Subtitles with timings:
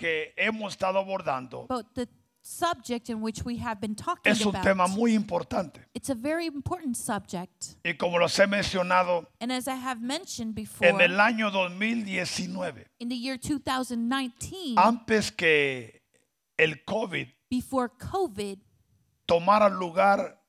[0.00, 2.08] que hemos estado abordando But the
[2.42, 5.82] subject in which we have been talking es un about, tema muy importante.
[5.94, 7.76] it's a very important subject.
[7.84, 12.86] Y como los he mencionado, And as I have mentioned before, en el año 2019,
[12.98, 16.02] in the year 2019, antes que
[16.56, 18.58] el COVID before COVID
[19.26, 20.40] tomara lugar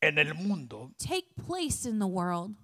[0.00, 2.56] en el mundo, take place in the world,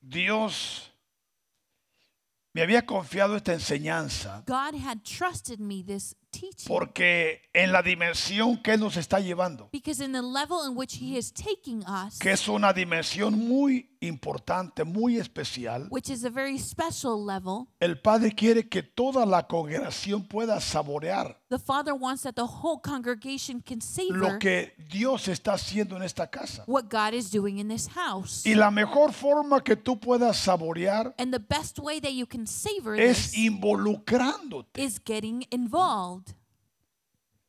[0.00, 0.92] Dios
[2.58, 6.16] me había confiado esta enseñanza God had trusted me this
[6.66, 11.00] porque en la dimensión que Él nos está llevando, because in the level in which
[11.00, 16.30] He is taking us, que es una dimensión muy importante, muy especial, which is a
[16.30, 22.22] very special level, el Padre quiere que toda la congregación pueda saborear the Father wants
[22.22, 26.64] that the whole congregation can savor lo que Dios está haciendo en esta casa.
[26.66, 28.44] what God is doing in this house.
[28.44, 31.40] Y la mejor forma que tú puedas saborear And the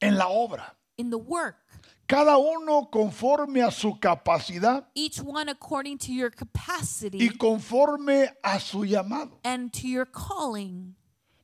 [0.01, 0.75] en la obra.
[0.97, 1.55] in the work.
[2.07, 8.59] Cada uno conforme a su capacidad Each one according to your y capacity conforme a
[8.59, 9.39] su llamado.
[9.43, 10.95] and to your calling.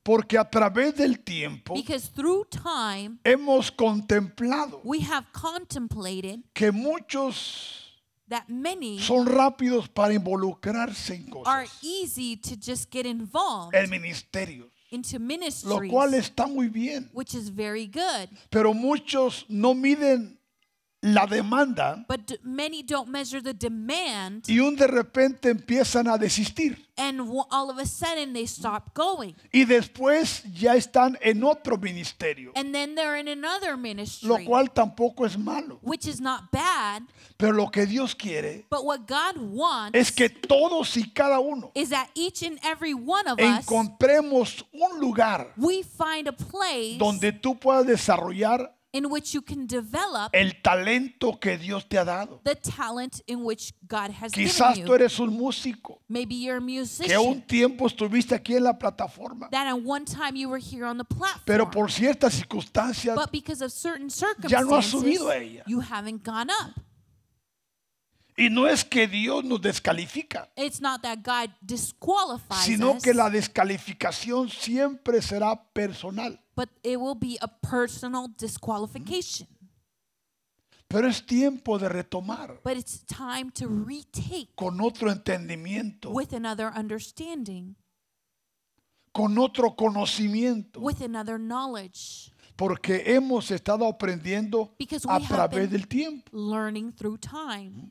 [0.02, 7.82] Porque a través del tiempo Because through time, hemos contemplado we have contemplated que muchos
[8.28, 13.88] that many son rápidos para involucrarse en are cosas, easy to just get involved en
[13.90, 17.10] ministerios, into lo ministries, cual está muy bien.
[17.12, 18.28] which is very good.
[18.50, 20.35] Pero muchos no miden
[21.02, 26.16] la demanda But d- many don't measure the demand, y un de repente empiezan a
[26.18, 26.84] desistir.
[26.98, 29.34] and w- all of a sudden they stop going.
[29.52, 34.70] Y después ya están en otro ministerio, And then they're in another lo ministry, cual
[34.72, 35.78] tampoco es malo.
[35.82, 37.02] which is not bad.
[37.36, 41.70] Pero lo que Dios quiere But what God wants es que todos y cada uno
[41.74, 46.96] is that each and every one of us, encontremos un lugar we find a place
[46.98, 52.04] donde tú puedas desarrollar in which you can develop el talento que Dios te ha
[52.04, 52.40] dado.
[52.44, 56.60] the talent in which God has Quizás given tú eres un músico Maybe you're a
[56.60, 60.60] que musician un tiempo estuviste aquí en la plataforma, that at one time you were
[60.62, 61.42] here on the platform.
[61.44, 64.08] pero por ciertas circunstancias but because of certain
[64.48, 65.64] Ya no has circumstances, subido a ella.
[65.66, 66.72] you haven't gone up.
[68.38, 73.14] y no es que Dios nos descalifica, It's not that God disqualifies sino us, que
[73.14, 76.38] la descalificación siempre será personal.
[76.56, 79.46] But it will be a personal disqualification.
[80.88, 86.72] Pero es tiempo de retomar But it's time to retake con otro entendimiento, with another
[86.74, 87.74] understanding,
[89.12, 95.70] con otro conocimiento, with another knowledge, porque hemos estado aprendiendo Because a have través been-
[95.70, 97.90] del tiempo, learning through time.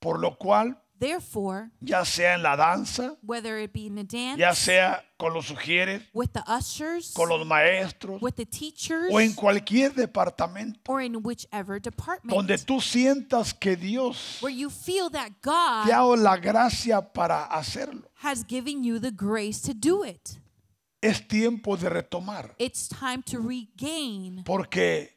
[0.00, 4.38] por lo cual, Therefore, ya sea en la danza, whether it be in the dance,
[4.38, 9.18] ya sea con los sugieres, with the ushers, con los maestros with the teachers, o
[9.20, 15.10] en cualquier departamento or in whichever department, donde tú sientas que Dios where you feel
[15.10, 18.08] that te ha God dado la gracia para hacerlo.
[18.22, 20.38] has given you the grace to do it.
[21.00, 25.16] Es tiempo de retomar, It's time to regain porque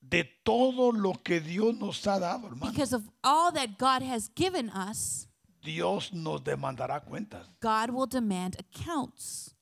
[0.00, 4.30] de todo lo que Dios nos ha dado, hermano, because of all that God has
[4.34, 5.28] given us.
[5.62, 7.46] Dios nos demandará cuentas.
[7.60, 9.54] God will demand accounts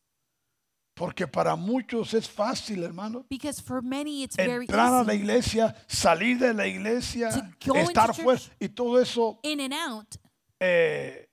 [0.94, 5.22] Porque para muchos es fácil, hermano, because for many it's very entrar a la easy
[5.22, 7.40] iglesia, salir de la iglesia, To
[7.72, 8.22] go into estar church.
[8.22, 10.16] fuera y todo eso in and out,
[10.60, 11.26] eh,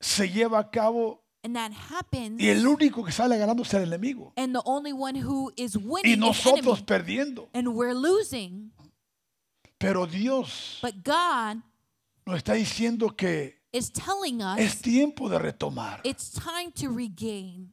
[0.00, 2.40] se lleva a cabo and that happens.
[2.40, 5.74] y el único que sale ganando es el enemigo and the only one who is
[5.74, 7.48] y winning is nosotros enemy, perdiendo.
[7.54, 8.70] and we're losing.
[9.78, 11.60] Pero Dios But God
[12.24, 16.00] nos está diciendo que is telling us es tiempo de retomar.
[16.04, 17.70] it's time to regain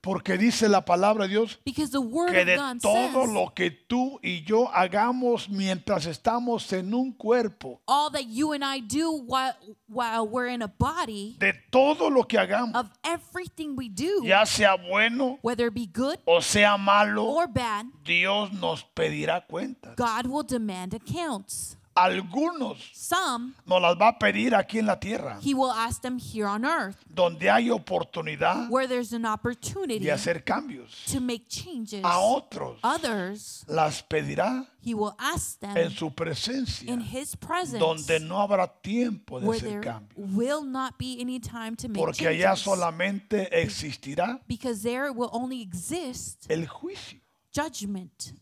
[0.00, 3.32] Porque dice la palabra de Dios because the word que of de God todo says
[3.32, 8.62] lo que tú y yo hagamos mientras estamos en un cuerpo, all that you and
[8.62, 9.54] I do while
[9.88, 14.44] while we're in a body de todo lo que hagamos, of everything we do, ya
[14.44, 19.96] sea bueno whether it be good o sea malo, or bad, Dios nos pedirá cuentas.
[19.96, 21.78] God will demand accounts.
[21.96, 26.18] Algunos Some nos las va a pedir aquí en la tierra, he will ask them
[26.18, 31.04] here on earth donde hay oportunidad where there's an opportunity de hacer cambios.
[31.06, 32.02] to make changes.
[32.04, 38.18] A otros Others las pedirá he will ask en su presencia, in his presence donde
[38.20, 40.16] no habrá tiempo de hacer cambios.
[40.34, 42.64] will not be any time to make Porque allá changes.
[42.64, 47.20] solamente existirá because there will only exist el juicio.
[47.52, 48.34] judgment.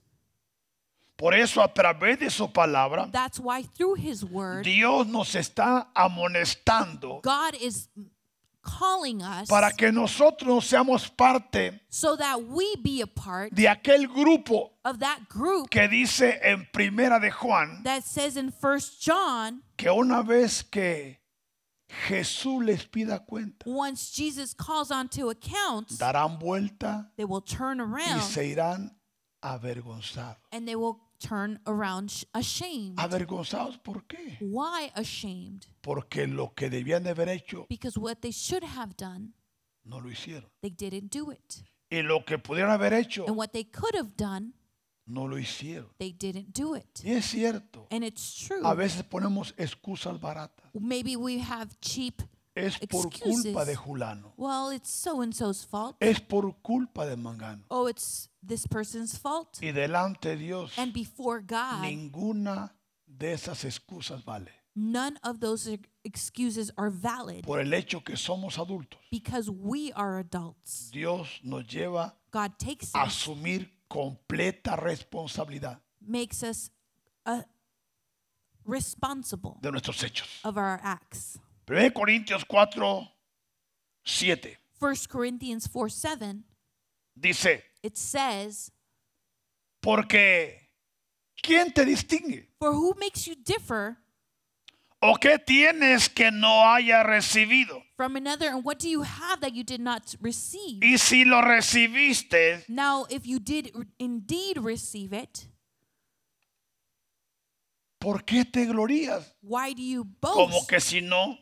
[1.23, 5.87] Por eso a través de su palabra, That's why through his word, Dios nos está
[5.95, 7.89] amonestando God is
[8.61, 14.09] calling us para que nosotros seamos parte so that we be a part de aquel
[14.09, 19.63] grupo of that group que dice en Primera de Juan that says in First John,
[19.77, 21.21] que una vez que
[22.09, 27.85] Jesús les pida cuenta, once Jesus calls onto account, darán vuelta they will turn y
[27.85, 28.91] around se irán
[29.41, 30.39] avergonzados.
[30.51, 32.99] and they will turn around ashamed.
[32.99, 34.37] ¿Avergonzados por qué?
[34.41, 35.67] Why ashamed?
[35.81, 39.33] Porque lo que debían de haber hecho Because what they should have done,
[39.85, 40.51] no lo hicieron.
[40.61, 41.63] they didn't do it.
[41.91, 44.55] Y lo que pudieron haber hecho And what they could have done,
[45.07, 45.91] no lo hicieron.
[45.99, 47.01] they didn't do it.
[47.05, 48.65] Y es cierto, And it's true.
[48.65, 50.71] a veces ponemos excusas baratas.
[50.75, 52.23] Maybe we have cheap,
[52.55, 53.45] Es por Excuses.
[53.45, 54.33] culpa de Julano.
[54.37, 55.97] well, it's so and so's fault.
[56.01, 57.65] Es por culpa de Mangano.
[57.71, 59.59] Oh, it's this person's fault.
[59.63, 62.75] Y delante de Dios, And before God, ninguna
[63.07, 64.51] de esas excusas vale.
[64.75, 69.91] none of those ex- excuses are valid Por el hecho que somos adultos, because we
[69.95, 70.91] are adults.
[70.91, 76.71] Dios nos lleva God takes a us, asumir completa responsabilidad makes us
[77.27, 77.43] uh,
[78.65, 80.29] responsible de nuestros hechos.
[80.45, 81.39] of our acts.
[81.73, 83.09] 1 Corintios 4,
[84.05, 86.45] 7 1 Corinthians 4 7,
[87.15, 88.71] dice, it says,
[89.81, 90.69] porque
[91.43, 92.49] ¿quién te distingue?
[92.59, 93.97] For who makes you differ
[95.05, 97.83] ¿O qué tienes que no haya recibido?
[97.97, 98.49] from another?
[98.51, 100.79] And what do you have that you did not receive?
[100.85, 105.49] Y si lo recibiste, Now, if you did indeed receive it,
[107.99, 109.35] ¿por qué te glorías?
[109.43, 111.39] why do you Como boast que si no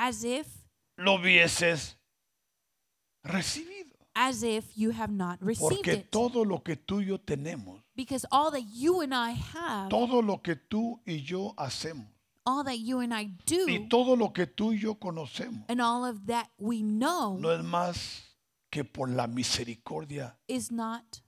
[0.00, 0.46] as if
[0.96, 1.96] lo hubieses
[3.24, 3.94] recibido.
[4.14, 6.10] as if you have not received Porque it?
[6.10, 10.20] todo lo que tú y yo tenemos, Because all that you and I have, todo
[10.22, 12.06] lo que tú y yo hacemos,
[12.46, 16.04] all that you and I do, todo lo que tú y yo conocemos, and all
[16.04, 18.22] of that we know no es más
[18.70, 21.20] que por la misericordia is not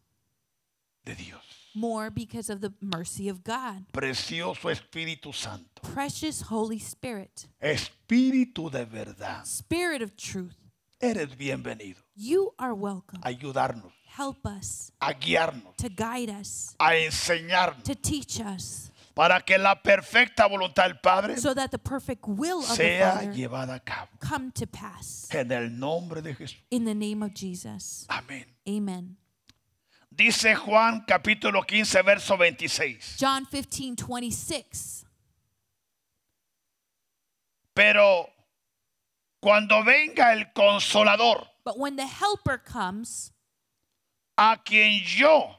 [1.04, 1.42] de Dios.
[1.74, 3.84] More because of the mercy of God.
[3.92, 10.56] Precioso Espíritu Santo, Precious Holy Spirit, Espíritu de verdad, Spirit of truth,
[11.00, 13.20] eres bienvenido you are welcome.
[13.24, 19.56] ayudarnos, Help us a guiarnos, to guide us, a enseñarnos, to teach us, para que
[19.58, 23.74] la perfecta voluntad del Padre so that the perfect will of the sea Father llevada
[23.76, 24.08] a cabo.
[24.20, 25.28] come to pass.
[25.32, 26.56] En el nombre de Jesús.
[26.70, 28.06] In the name of Jesus.
[28.10, 28.44] Amén.
[28.68, 29.16] Amen.
[30.14, 33.16] Dice Juan capítulo 15, verso 26.
[33.18, 35.06] John 15, 26.
[37.74, 38.28] Pero
[39.40, 43.32] cuando venga el consolador, But when the Helper comes,
[44.36, 45.56] a quien yo,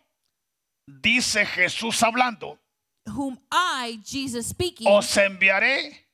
[0.85, 2.59] dice Jesús hablando,
[3.07, 6.05] whom I, Jesus speaking, os enviaré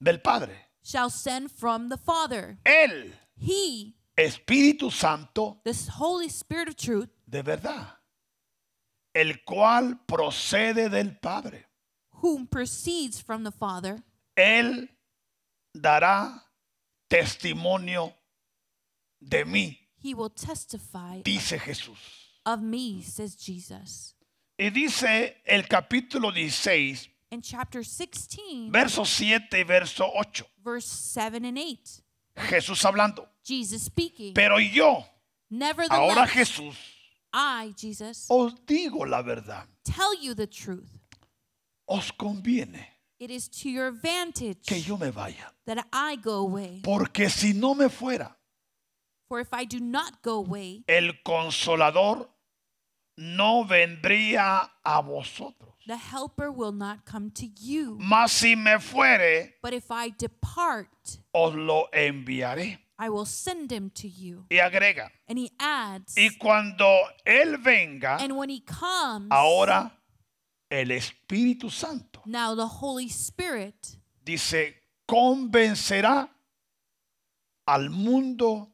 [0.00, 0.54] del Padre.
[0.84, 2.58] shall send from the Father.
[2.64, 7.86] El He, Espíritu Santo this Holy Spirit of truth, de verdad,
[9.14, 11.66] el cual procede del Padre.
[12.22, 14.02] whom proceeds from the Father,
[14.36, 14.88] Él
[15.76, 16.40] dará
[17.08, 18.12] testimonio
[19.20, 21.98] de mí, he will testify dice Jesús.
[22.44, 24.14] of me, says Jesus.
[24.58, 31.44] Y dice el capítulo 16, In chapter 16, verso 7 y verso 8, verse 7
[31.46, 32.02] and 8,
[32.36, 33.26] Jesús hablando.
[33.44, 35.06] Jesus speaking, Pero yo, ahora
[35.50, 36.76] Nevertheless, Jesús,
[37.32, 39.64] I, Jesus, os digo la verdad.
[39.84, 40.90] tell you the truth.
[41.88, 42.86] Os conviene
[43.18, 45.52] It is to your advantage que yo me vaya.
[45.66, 46.80] that I go away.
[46.82, 48.34] Porque si no me fuera,
[49.28, 52.28] For if I do not go away, el consolador
[53.18, 55.74] no vendría a vosotros.
[55.86, 57.96] the Helper will not come to you.
[58.00, 62.78] Mas si me fuere, But if I depart, os lo enviaré.
[63.04, 64.46] I will send him to you.
[64.48, 66.86] Y agrega, And he adds, y cuando
[67.26, 69.90] Él venga, and when he comes, ahora
[70.70, 73.74] el Espíritu Santo, now the Holy Spirit
[74.24, 74.74] dice,
[75.08, 76.28] convencerá
[77.66, 78.68] al mundo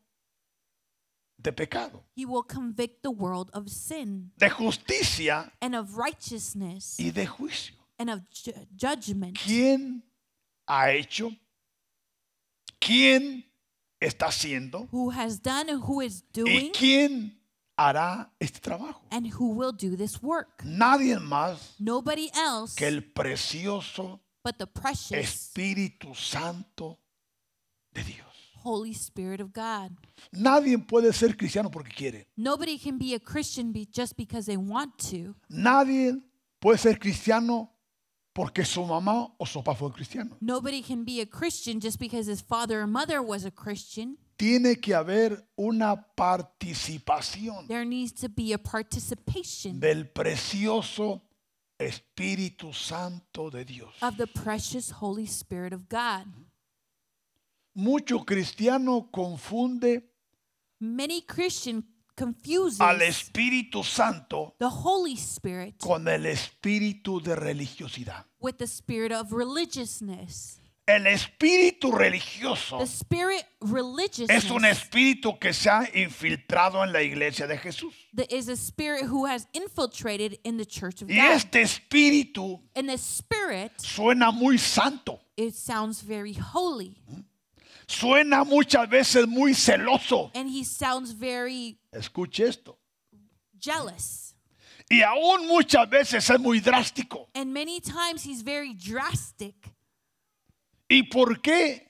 [1.41, 7.11] de pecado, he will convict the world of sin de justicia and of righteousness y
[7.11, 7.75] de juicio.
[7.99, 9.39] and of ju- judgment.
[9.39, 10.03] ¿Quién
[10.69, 11.31] ha hecho?
[12.81, 13.45] ¿Quién
[14.01, 14.89] está haciendo?
[14.93, 17.39] Who has done and who is ¿Y doing quién
[17.77, 19.01] hará este trabajo?
[19.11, 20.63] and who will do this work.
[20.65, 26.99] Nadie más Nobody else que el precioso but the precious Espíritu Santo
[27.93, 28.25] de Dios.
[28.65, 29.93] Holy Spirit of God.
[30.33, 32.27] Nadie puede ser cristiano porque quiere.
[32.37, 35.35] Nobody can be a Christian be just because they want to.
[35.49, 36.21] Nadie
[36.61, 37.71] puede ser cristiano
[38.39, 40.37] porque su mamá o su papá fue cristiano.
[40.41, 44.17] Nobody can be a Christian just because his father or mother was a Christian.
[44.37, 51.23] Tiene que haber una participación There needs to be a participation del precioso
[51.81, 53.93] Espíritu Santo de Dios.
[54.03, 56.25] of the precious Holy Spirit of God.
[57.75, 60.13] Mucho cristiano confunde
[60.79, 61.83] Many Christian
[62.19, 68.25] confuses al Espíritu Santo the Holy Spirit con el espíritu de religiosidad.
[68.41, 70.57] with the spirit of religiousness.
[70.87, 77.03] El espíritu religioso The spirit es un religiousness espíritu que se ha infiltrado en la
[77.03, 77.93] iglesia de Jesús.
[78.15, 81.37] that is a spirit who has infiltrated in the church of Y God.
[81.37, 86.97] este espíritu And the spirit, suena muy santo, it sounds very holy.
[87.89, 90.31] Suena muchas veces muy celoso.
[90.35, 92.79] And he sounds very Escuche esto.
[93.59, 94.35] jealous.
[94.91, 97.29] Y aún muchas veces es muy drástico.
[97.35, 99.55] And many times he's very drastic.
[100.89, 101.87] ¿Y por qué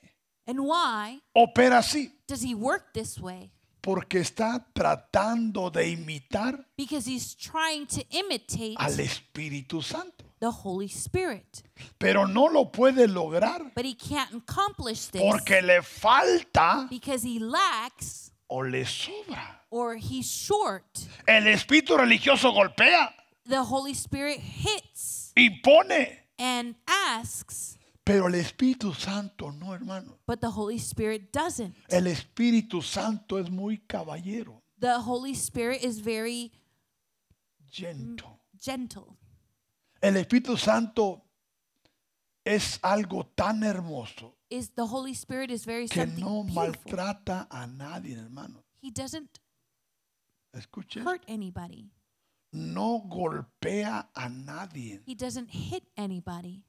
[0.47, 2.11] And why opera así?
[2.27, 3.51] does he work this way?
[3.81, 10.25] Porque está tratando de imitar Because he's trying to imitate al Espíritu Santo.
[10.39, 11.63] The Holy Spirit.
[11.97, 17.39] Pero no lo puede lograr But he can't accomplish this porque le falta because he
[17.39, 19.59] lacks o le sobra.
[19.69, 20.85] or he's short.
[21.27, 23.13] El espíritu religioso golpea,
[23.45, 30.17] The Holy Spirit hits impone, and asks, pero el Espíritu Santo no, hermano.
[30.25, 31.75] but the Holy Spirit doesn't.
[31.89, 36.51] El Espíritu Santo es muy caballero, The Holy Spirit is very
[37.71, 38.39] gentle.
[38.59, 39.15] gentle.
[40.01, 41.21] El Espíritu Santo
[42.45, 46.63] es algo tan hermoso Is the Holy Spirit is very que something no beautiful.
[46.63, 48.63] maltrata a nadie, hermano.
[48.81, 49.39] He doesn't
[50.53, 51.91] Escuche, hurt anybody.
[52.51, 56.63] no golpea a nadie, He doesn't hit anybody.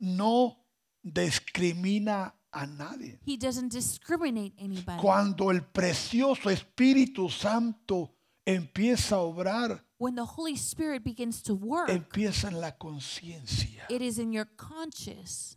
[0.00, 0.56] no
[1.04, 3.18] discrimina a nadie.
[3.26, 4.98] He doesn't discriminate anybody.
[5.02, 8.14] Cuando el precioso Espíritu Santo
[8.46, 14.02] empieza a obrar, When the Holy Spirit begins to work, empieza en la conciencia, it
[14.02, 15.56] is in your conscious.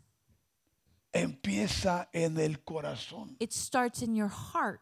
[1.13, 4.79] empieza en el corazón, It starts in your heart.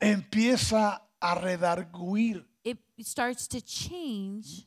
[0.00, 4.66] empieza a redarguir, It starts to change.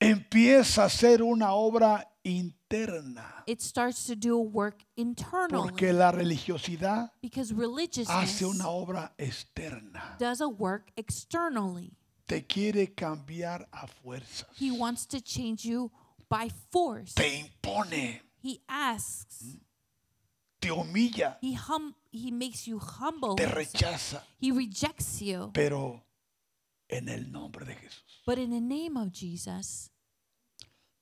[0.00, 2.61] empieza a ser una obra interna,
[3.46, 5.68] It starts to do a work internally.
[5.70, 7.52] porque la religiosidad because
[8.08, 11.92] hace una obra externa, does a work externally.
[12.26, 15.90] te quiere cambiar a fuerzas, He wants to change you
[16.28, 17.14] by force.
[17.14, 19.42] te impone, He asks.
[19.44, 19.60] Mm.
[20.60, 23.34] te humilla, He hum he makes you humble.
[23.36, 25.50] te rechaza, He rejects you.
[25.52, 26.02] pero
[26.88, 28.22] en el nombre de Jesús.
[28.26, 29.90] But in the name of Jesus,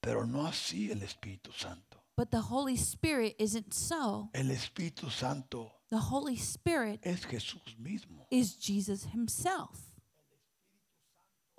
[0.03, 1.99] Pero no así el Espíritu Santo.
[2.17, 4.29] but the Holy Spirit isn't so.
[4.35, 8.27] El Espíritu Santo The Holy Spirit es Jesús mismo.
[8.31, 9.79] is Jesus himself.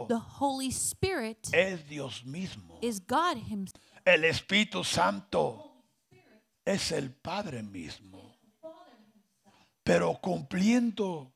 [0.07, 2.79] The Holy Spirit Es Dios mismo.
[2.81, 3.81] is God himself.
[4.05, 5.71] El Espíritu Santo
[6.65, 8.19] es el Padre mismo.
[9.83, 11.33] Pero cumpliendo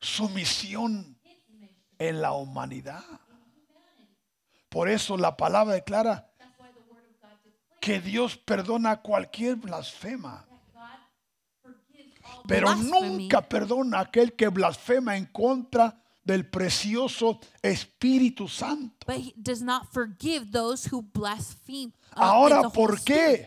[0.00, 1.16] su misión
[1.98, 3.02] en la humanidad.
[4.76, 6.30] Por eso la palabra declara
[7.80, 10.46] que Dios perdona cualquier blasfema.
[12.46, 19.06] Pero nunca perdona a aquel que blasfema en contra del precioso Espíritu Santo.
[19.06, 21.94] But he does not forgive those who blaspheme.
[22.10, 23.46] Ahora, ¿por qué?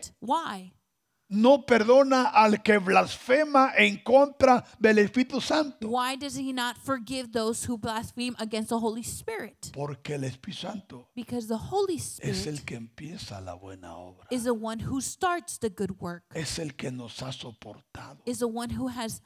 [1.32, 5.88] No perdona al que blasfema en contra del Espíritu Santo.
[5.88, 9.70] Why does he not forgive those who blaspheme against the Holy Spirit?
[9.72, 14.26] Porque el Espíritu Santo Because the Holy es Spirit el que empieza la buena obra.
[14.30, 18.18] is the one who starts the good work, Es el que nos ha soportado.
[18.26, 19.22] is the one who has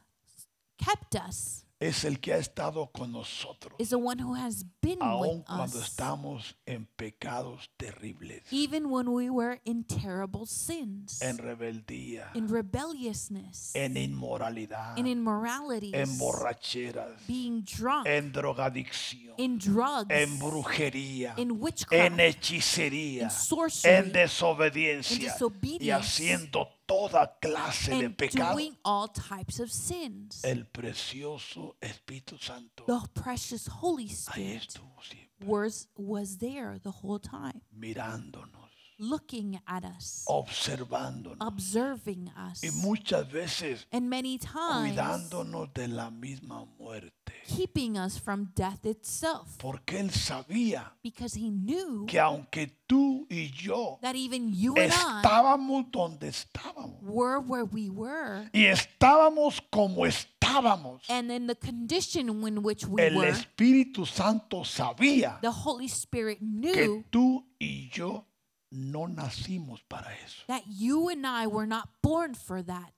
[0.76, 3.75] kept us, Es el que ha estado con nosotros.
[3.79, 8.43] is the one who has been Aun with cuando us, estamos en pecados terribles.
[8.50, 12.31] even when we were in terrible sins, En rebeldía.
[12.35, 14.97] in rebelliousness, En inmoralidad.
[14.97, 17.21] in immoralities, En borracheras.
[17.29, 19.35] being drunk, En drogadicción.
[19.37, 21.35] in drugs, En brujería.
[21.37, 28.05] in en witchcraft, hechicería, in sorcery, en desobediencia in y disobedience, haciendo toda clase de
[28.07, 28.53] and pecado.
[28.53, 30.43] doing all types of sins.
[30.45, 32.85] El precioso Espíritu Santo.
[32.87, 39.59] The precious Holy ahí Spirit estuvo siempre, was, was there the whole time, mirándonos, looking
[39.67, 41.37] at us, observándonos.
[41.41, 47.24] Observing us, y muchas veces and many times cuidándonos de la misma muerte.
[47.47, 49.59] Keeping us from death itself.
[49.59, 54.93] Porque Él sabía Because he knew que aunque tú y yo that even you and
[54.93, 61.55] I estábamos donde estábamos were where we were y estábamos como estábamos, and in the
[61.55, 67.45] condition in which we el were, Espíritu Santo sabía the Holy Spirit que knew tú
[67.59, 68.27] y yo
[68.71, 70.43] no nacimos para eso.
[70.49, 72.93] that you and I were not born for that.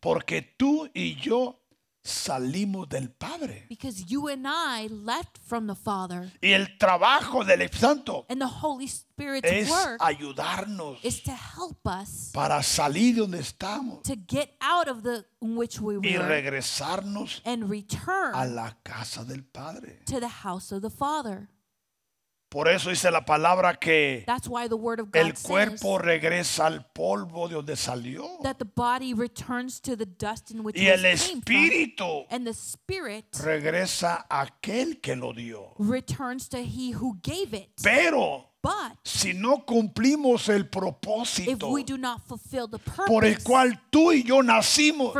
[0.00, 1.58] Porque tú y yo
[2.06, 3.66] salimos del Padre.
[3.68, 6.30] Because you and I left from the Father.
[6.42, 11.32] Y el trabajo del Espíritu Santo And the Holy Spirit's es work ayudarnos is to
[11.32, 15.96] help us para salir de donde estamos to get out of the in which we
[15.96, 20.00] y were regresarnos and a return la casa del Padre.
[20.06, 21.48] to the house of the Father.
[22.56, 26.64] Por eso dice la palabra que That's why the word of el God cuerpo regresa
[26.66, 30.88] al polvo de donde salió that the body returns to the dust in which y
[30.88, 35.74] it el from, espíritu and the spirit regresa a aquel que lo dio.
[35.78, 37.68] returns to he who gave it.
[37.82, 41.68] Pero But si no cumplimos el propósito
[43.06, 45.14] por el cual tú y yo nacimos,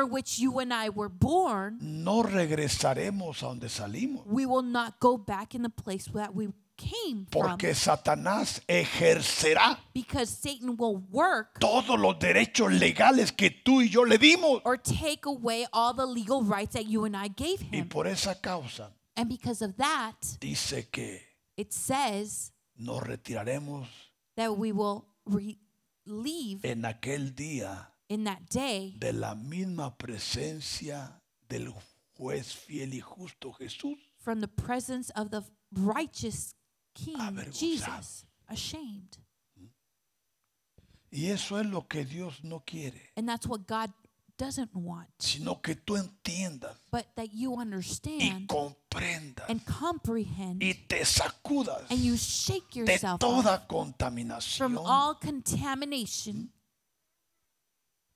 [1.21, 4.25] born, no regresaremos a donde salimos.
[4.25, 7.43] we will not go back in the place that we came from.
[7.51, 14.05] Porque Satanás ejercerá Because Satan will work todos los derechos legales que tú y yo
[14.05, 14.61] le dimos.
[14.65, 17.89] or take away all the legal rights that you and I gave Y him.
[17.89, 21.21] por esa causa And because of that, dice que
[21.57, 23.87] it says nos retiraremos
[24.37, 25.59] that we will re-
[26.05, 31.73] leave en aquel día in that day de la misma presencia del
[32.19, 33.97] juez fiel y justo Jesús.
[34.19, 35.43] from the presence of the
[35.73, 36.55] righteous
[36.97, 39.19] King Jesus, ashamed.
[41.11, 43.91] Y eso es lo que Dios no quiere, And that's what God
[44.37, 50.75] doesn't want, sino que tú entiendas but that you y understand comprendas and comprehend y
[50.87, 54.59] te sacudas and you shake de yourself off toda contaminación.
[54.59, 56.53] from all contamination.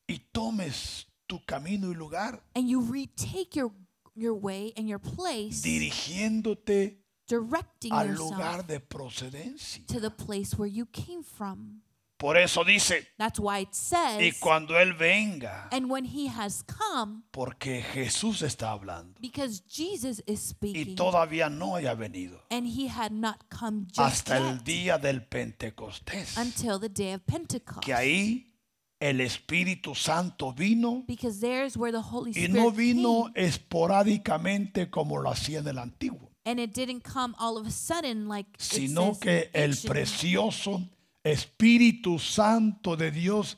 [0.08, 3.72] Y tomes tu camino y lugar and you retake your
[4.14, 6.99] your way and your place dirigiéndote
[7.30, 9.86] directing al yourself lugar de procedencia.
[9.86, 11.82] to the place where you came from.
[12.18, 16.62] Por eso dice, That's why it y says, cuando Él venga, and when he has
[16.66, 22.66] come, porque Jesús está hablando because Jesus is y speaking, todavía no haya venido and
[22.66, 27.24] he had not come just hasta el yet día del Pentecostés, until the day of
[27.24, 27.80] Pentecost.
[27.80, 28.52] que ahí
[29.00, 34.90] el Espíritu Santo vino Because there's where the Holy y Spirit no vino came, esporádicamente
[34.90, 38.46] como lo hacía en el antiguo, and it didn't come all of a sudden like
[38.58, 40.82] sino que el precioso
[41.24, 43.56] Espíritu Santo de Dios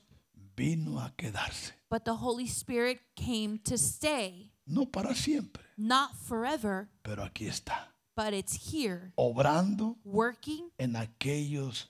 [0.57, 6.88] vino a quedarse, but the Holy Spirit came to stay, no para siempre, not forever,
[7.03, 11.88] pero aquí está, but it's here, obrando working en aquellos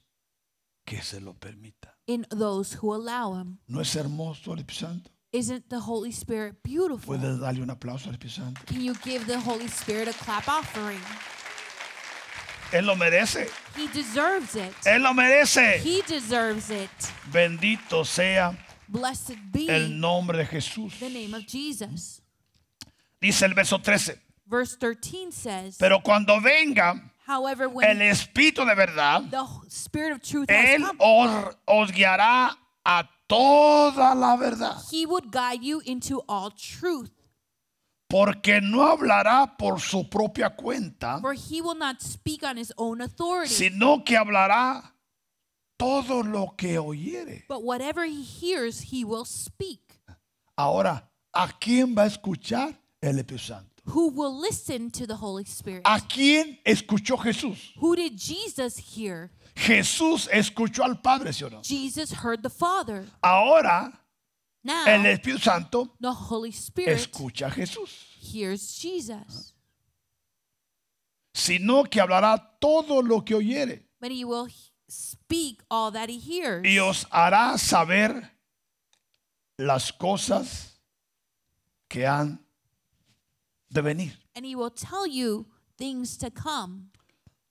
[0.84, 1.92] que se lo permitan.
[2.06, 3.58] in those who allow him.
[3.68, 5.10] ¿No es hermoso el Santo?
[5.32, 7.16] Isn't the Holy Spirit beautiful?
[7.16, 8.60] Puedes darle un aplauso al Espíritu Santo.
[8.66, 11.00] Can you give the Holy Spirit a clap offering?
[12.70, 13.48] Él lo merece.
[13.74, 14.74] He deserves it.
[14.84, 15.78] Él lo merece.
[15.78, 16.90] He deserves it.
[17.30, 18.56] Bendito sea
[18.88, 20.98] Blessed el be nombre de Jesús.
[20.98, 22.20] the name of Jesus.
[23.20, 24.18] Dice el verso 13.
[24.46, 30.20] Verse 13 says, Pero cuando venga However, el when Espíritu de verdad, the Spirit of
[30.22, 34.76] truth has Él come, os, os guiará a toda la verdad.
[34.90, 37.10] He would guide you into all truth.
[38.08, 43.00] Porque no hablará por su propia cuenta, For He will not speak on His own
[43.00, 44.82] authority, sino que hablará
[45.78, 47.44] todo lo que oyere.
[47.48, 49.80] but whatever He hears, He will speak.
[50.58, 53.72] Ahora, ¿a quién va a escuchar el Espíritu Santo?
[53.86, 55.82] Who will listen to the Holy Spirit?
[55.86, 57.72] ¿A quién escuchó Jesús?
[57.80, 59.30] Who did Jesus hear?
[59.54, 61.62] Jesús escuchó al Padre, ¿sí o no?
[61.62, 63.06] Jesus heard the Father.
[63.22, 63.92] Ahora
[64.64, 67.90] Now, el Espíritu Santo the Holy Spirit escucha a Jesús,
[68.32, 69.54] hears Jesus,
[71.34, 74.48] sino que hablará todo lo que oyere but He will
[74.88, 76.64] speak all that He hears.
[76.64, 78.30] y os hará saber
[79.58, 80.80] las cosas
[81.88, 82.38] que han
[83.68, 84.12] de venir.
[84.36, 86.91] and He will tell you things to come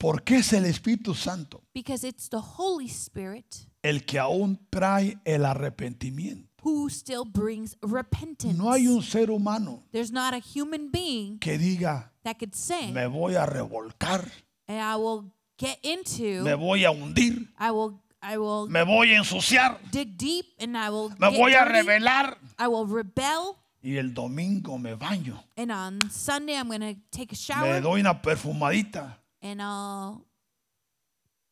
[0.01, 5.45] Porque es el Espíritu Santo because it's the Holy Spirit el que aún trae el
[5.45, 6.49] arrepentimiento.
[6.63, 8.57] who still brings repentance.
[8.57, 12.91] No hay un ser humano There's not a human being que diga, that could say,
[12.91, 14.27] me voy a revolcar,
[14.67, 19.11] and I will get into, me voy a hundir, I will, I will me voy
[19.11, 22.37] a ensuciar, dig deep, and I will me get voy a dirty, revelar.
[22.57, 23.57] I will rebel.
[23.83, 27.81] y el domingo me baño, and on Sunday I'm going to take a me shower
[27.81, 30.25] doy una perfumadita and I'll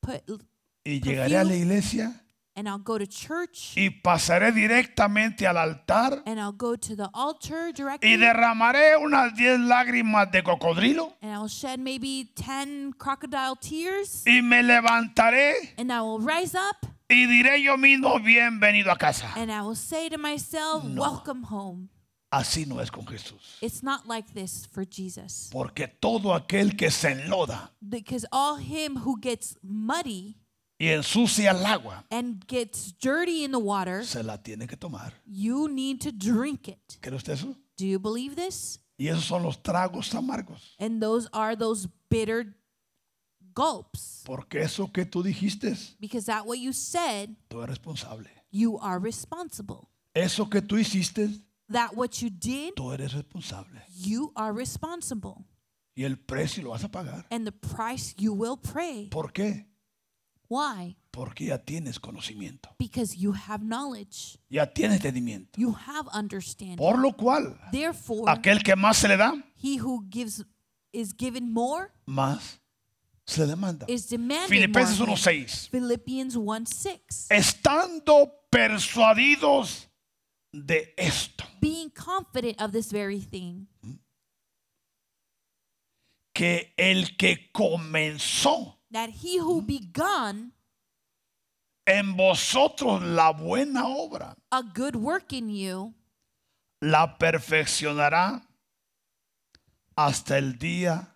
[0.02, 0.22] put
[0.86, 2.14] y llegaré a la iglesia
[2.56, 7.10] and I'll go to church y pasaré directamente al altar and I'll go to the
[7.14, 13.56] altar y directly derramaré unas 10 lágrimas de cocodrilo and I'll shed maybe 10 crocodile
[13.60, 18.98] tears y me levantaré and I will rise up y diré yo mismo bienvenido a
[18.98, 19.34] casa.
[19.36, 21.90] and I will say to myself, Welcome home.
[22.32, 23.58] Así no es con Jesús.
[23.62, 25.50] It's not like this for Jesus.
[25.52, 30.38] Porque todo aquel que se enloda Because all him who gets muddy
[30.78, 35.12] y ensucia el agua and gets dirty in the water, se la tiene que tomar.
[35.26, 36.98] you need to drink it.
[37.02, 37.56] ¿Cree usted eso?
[37.78, 38.80] Do you believe this?
[39.00, 40.76] Y esos son los tragos amargos.
[40.78, 42.56] And those are those bitter
[43.56, 44.24] gulps.
[44.26, 48.30] Porque eso que tú dijiste, Because that what you said, tú eres responsable.
[48.52, 49.90] you are responsible.
[50.14, 51.30] Eso que tú hiciste,
[51.72, 53.82] That what you did, tú eres responsable.
[53.90, 55.46] you are responsible.
[55.96, 57.26] Y el precio lo vas a pagar.
[57.30, 59.10] And the price you will pay.
[59.10, 59.66] ¿Por qué?
[60.48, 60.98] Why?
[61.12, 62.70] Porque ya tienes conocimiento.
[62.80, 64.40] Because you have knowledge.
[64.50, 65.60] Ya tienes entendimiento.
[65.60, 66.78] You have understanding.
[66.78, 70.44] Por lo cual, Therefore, aquel que más se le da, he who gives
[70.92, 72.60] is given more más
[73.26, 73.86] se le demanda.
[74.48, 75.12] Filipenses more.
[75.12, 75.70] 1.6.
[75.70, 77.28] Philippians 1 6.
[77.30, 79.89] Estando persuadidos
[80.52, 83.68] de esto, Being confident of this very thing,
[86.34, 90.54] que el que comenzó that he who begun
[91.86, 95.94] en vosotros la buena obra, a good work in you
[96.82, 98.42] la perfeccionará
[99.96, 101.16] hasta el día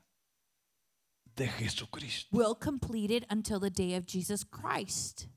[1.36, 2.28] de Jesucristo.
[2.32, 5.28] will complete it until the day of Jesus Christ.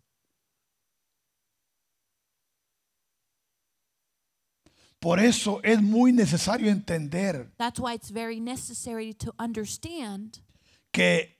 [5.00, 10.40] Por eso es muy necesario entender That's why it's very necessary to understand
[10.92, 11.36] que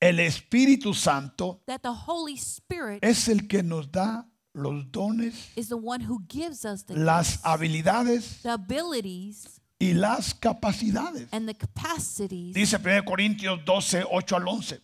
[0.00, 5.68] el Espíritu Santo that the Holy Spirit es el que nos da los dones, is
[5.68, 11.28] the one who gives us the, las gifts, habilidades the abilities y las capacidades.
[11.32, 12.54] and the capacities.
[12.54, 14.80] Dice 1 Corintios 12, 8 al 11.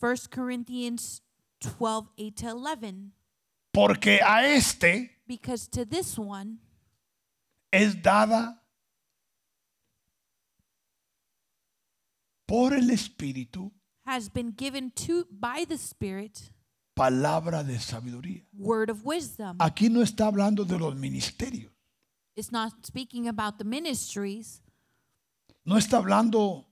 [0.00, 1.22] 1 Corinthians
[1.60, 3.12] 12, 8 to 11.
[3.72, 6.58] Porque a este Because to this one
[7.72, 8.62] es dada
[12.46, 13.70] por el Espíritu
[14.06, 16.50] has been given to by the Spirit
[16.96, 18.42] palabra de sabiduría.
[18.56, 19.56] word of wisdom.
[19.60, 21.70] Aquí no está hablando de los ministerios.
[22.36, 24.62] It's not speaking about the ministries.
[25.64, 26.66] No está hablando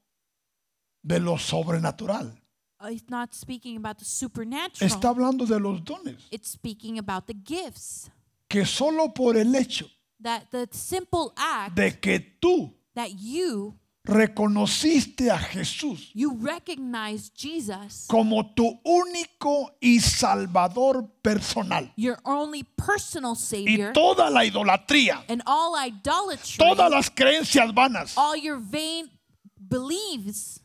[1.03, 2.33] de lo sobrenatural.
[2.79, 4.87] Uh, It's not speaking about the supernatural.
[4.89, 6.27] Está hablando de los dones.
[6.31, 8.11] It's speaking about the gifts.
[8.49, 9.87] Que solo por el hecho
[10.23, 18.07] That the simple act de que tú that you reconociste a Jesús you recognize Jesus,
[18.09, 21.93] como tu único y salvador personal.
[21.97, 28.17] your only personal Y savior, toda la idolatría, and all idolatry, todas las creencias vanas,
[28.17, 29.11] all your vain
[29.59, 30.61] beliefs,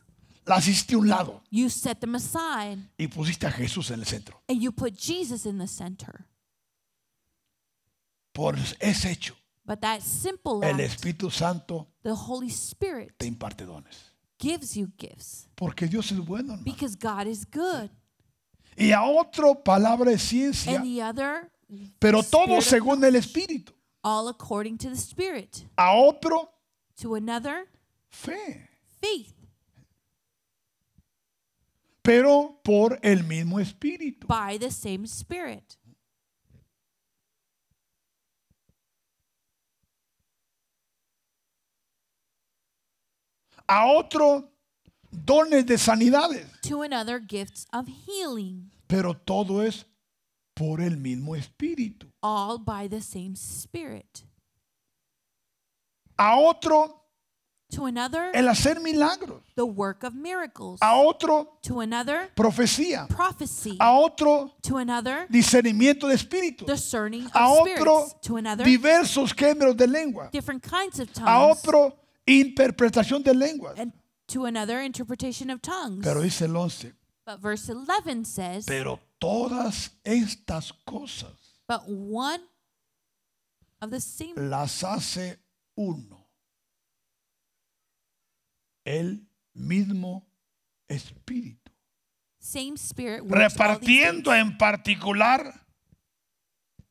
[0.46, 4.06] las hiciste a un lado you set them aside y pusiste a Jesús en el
[4.06, 4.40] centro.
[4.48, 6.26] and you put Jesus in the center.
[8.32, 9.34] Por ese hecho,
[9.64, 14.10] But that simple el act, Espíritu Santo the Holy Spirit te imparte dones.
[14.38, 16.54] gives you gifts Porque Dios es bueno.
[16.54, 16.64] hermano.
[16.64, 17.90] because God is good.
[18.76, 21.50] Y a otro palabra de ciencia, And the other,
[22.00, 23.72] pero todo Spirit of según el Espíritu.
[24.02, 25.64] all according to the Spirit.
[25.76, 26.50] A otro,
[27.00, 27.68] To another,
[28.08, 28.68] fe.
[29.00, 29.32] faith
[32.02, 34.26] Pero por el mismo Espíritu.
[34.26, 35.76] by the same Spirit.
[43.72, 44.50] A otro,
[45.10, 46.46] dones de sanidades.
[46.68, 48.70] To another, gifts of healing.
[48.86, 49.86] Pero todo es
[50.54, 52.06] por el mismo Espíritu.
[52.22, 54.24] All by the same Spirit.
[56.18, 56.98] A otro,
[57.70, 59.40] To another, el hacer milagros.
[59.56, 60.78] the work of miracles.
[60.82, 63.08] A otro, To another, profecía.
[63.08, 63.78] prophecy.
[63.80, 66.66] A otro, To another, discernimiento de espíritu.
[66.66, 68.14] discerning A of otro, spirits.
[68.28, 70.28] To another, diversos géneros de lengua.
[70.30, 71.58] different kinds of A tongues.
[71.66, 73.78] otro, interpretación de lenguas.
[73.78, 73.92] And
[74.28, 76.04] to another, interpretation of tongues.
[76.04, 82.40] Pero dice el 11, But verse 11 says, pero todas estas cosas But one
[83.80, 85.38] of the same las hace
[85.76, 86.26] uno.
[88.84, 89.20] El
[89.54, 90.26] mismo
[90.88, 91.70] Espíritu.
[92.40, 95.61] same spirit Repartiendo en particular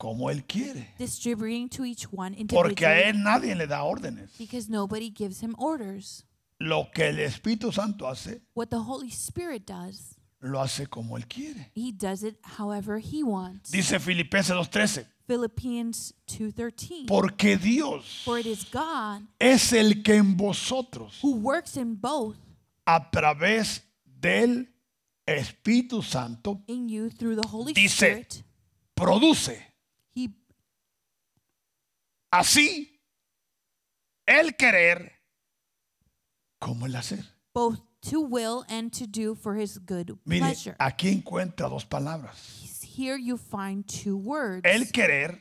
[0.02, 0.88] como Él quiere.
[0.98, 4.36] distributing to each one Porque a individually Él nadie le da órdenes.
[4.40, 6.26] because nobody gives him orders.
[6.60, 11.28] Lo que el Espíritu Santo hace, What the Holy Spirit does, lo hace como Él
[11.28, 11.70] quiere.
[11.76, 13.70] he does it however he wants.
[13.72, 15.06] Dice Filipenses 2.13.
[15.28, 21.78] Philippians 2:13 Porque Dios For it is God es el que en vosotros, who works
[21.78, 22.36] in both
[22.86, 24.68] a través del
[25.26, 28.44] Espíritu Santo, in you through the Holy Dice, Spirit.
[28.96, 29.58] produce
[30.16, 30.30] He
[32.32, 33.00] así
[34.26, 35.12] el querer
[36.60, 37.26] como el hacer.
[37.54, 40.76] both to will and to do for his good Mire, pleasure.
[40.80, 42.60] aquí encuentra dos palabras.
[42.84, 44.62] Here you find two words.
[44.66, 45.40] El querer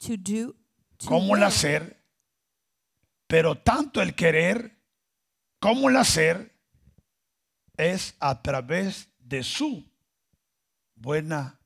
[0.00, 0.54] to do
[0.98, 1.96] to como el hacer,
[3.26, 4.78] pero tanto el querer
[5.60, 6.52] como el hacer
[7.76, 9.84] es a través de su
[10.94, 11.60] buena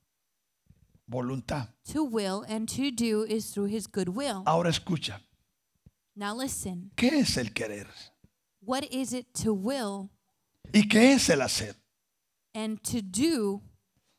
[1.09, 1.69] voluntad.
[1.93, 4.43] To will and to do is through his good will.
[4.47, 5.21] Ahora escucha,
[6.15, 6.91] Now listen.
[6.97, 7.87] ¿qué es el querer?
[8.61, 10.11] What is it to will
[10.73, 11.75] ¿Y qué es el hacer?
[12.55, 13.63] and to do?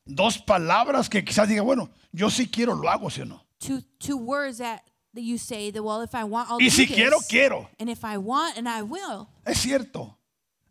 [0.06, 3.42] Dos palabras que quizás diga, bueno, yo sí quiero, lo hago, ¿sí o no?
[3.60, 4.82] Two two words that,
[5.14, 6.94] you say that well if I want I'll Y do si this.
[6.94, 7.68] quiero, quiero.
[7.80, 9.28] And if I want and I will.
[9.44, 10.16] Es cierto,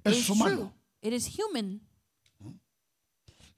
[0.03, 0.56] es is humano.
[0.56, 0.71] true.
[1.03, 1.82] It is human.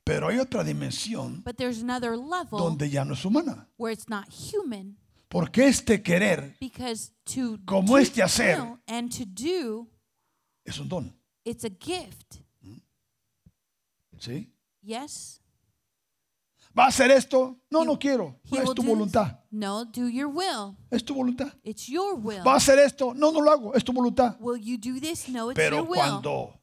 [0.10, 3.67] Pero hay otra dimensión But there's another level donde ya no es humana.
[3.78, 4.98] where it's not human.
[5.30, 8.60] Porque este querer Because to Como do este hacer.
[8.60, 9.88] will and to do,
[10.65, 11.13] es un don.
[11.45, 12.38] it's a gift.
[14.19, 14.52] ¿Sí?
[14.82, 15.39] Yes?
[16.78, 17.58] ¿Va a hacer esto?
[17.69, 18.39] No, no quiero.
[18.52, 18.86] No, es tu do this.
[18.86, 19.39] voluntad.
[19.52, 20.76] No, do your will.
[20.91, 21.54] Es tu voluntad.
[21.63, 22.41] It's your will.
[22.45, 23.13] ¿Va a hacer esto?
[23.13, 23.74] No, no lo hago.
[23.76, 24.38] Es tu voluntad.
[24.39, 25.28] Will you do this?
[25.30, 25.98] No, it's Pero your will.
[26.00, 26.60] cuando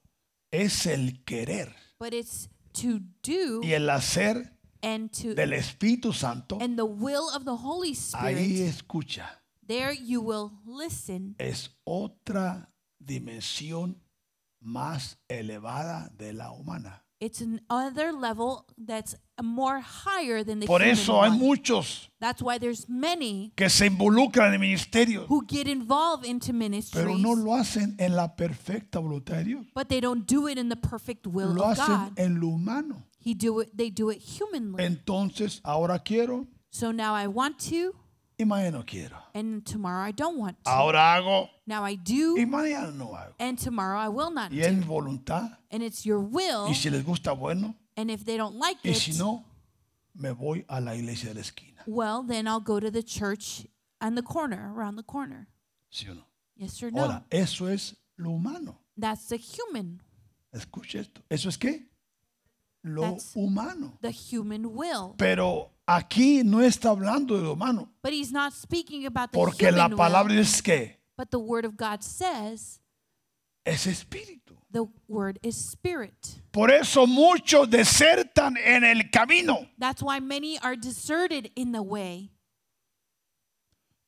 [0.50, 2.48] es el querer But it's
[2.80, 7.56] to do y el hacer and to del Espíritu Santo, and the will of the
[7.56, 8.68] Holy ahí Spirit.
[8.68, 9.26] escucha.
[9.66, 11.34] There you will listen.
[11.38, 14.00] Es otra dimensión
[14.60, 17.05] más elevada de la humana.
[17.18, 21.38] It's another level that's more higher than the Por human eso hay one.
[21.38, 26.58] muchos That's why there's many que se involucran en ministerios, who get involved into pero
[26.58, 29.66] ministries, no lo hacen en la perfecta voluntad de Dios.
[29.74, 32.18] but they don't do it in the perfect will Lo of hacen God.
[32.18, 33.02] en lo humano.
[33.18, 33.70] He do it.
[33.76, 34.84] They do it humanly.
[34.84, 37.94] Entonces, ahora quiero so now I want to,
[38.38, 39.16] y mañana no quiero.
[39.34, 40.70] and tomorrow I don't want to.
[40.70, 43.34] Ahora hago now I do, y mañana no hago.
[43.38, 44.66] and tomorrow I will not Y do.
[44.68, 45.56] es voluntad.
[45.70, 46.66] And it's your will.
[46.68, 47.74] Y si les gusta, bueno.
[47.96, 49.44] and if they don't like Y it, si no,
[50.14, 51.82] me voy a la iglesia de la esquina.
[51.86, 53.66] well, then I'll go to the church
[54.00, 55.48] on the corner, around the corner.
[55.90, 56.22] ¿Sí o no?
[56.56, 57.02] Yes or no?
[57.02, 58.78] Ahora, eso es lo humano.
[58.98, 60.00] That's the human,
[60.52, 61.20] Escuche esto.
[61.30, 61.86] ¿Eso es qué?
[62.82, 63.98] Lo That's- humano.
[64.00, 65.14] the human will.
[65.18, 67.88] Pero aquí no está hablando de lo humano.
[68.02, 70.40] But he's not speaking about the Porque la human palabra will.
[70.40, 72.80] es que But the word of God says
[73.64, 74.56] es espíritu.
[74.70, 76.40] the word is spirit.
[76.52, 79.66] Por eso muchos desertan en el camino.
[79.78, 82.30] That's why many are deserted in the way.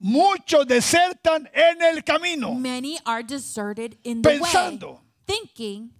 [0.00, 2.54] Muchos desertan en el camino.
[2.54, 4.38] Many are deserted in the way.
[4.38, 5.90] Pensando Thinking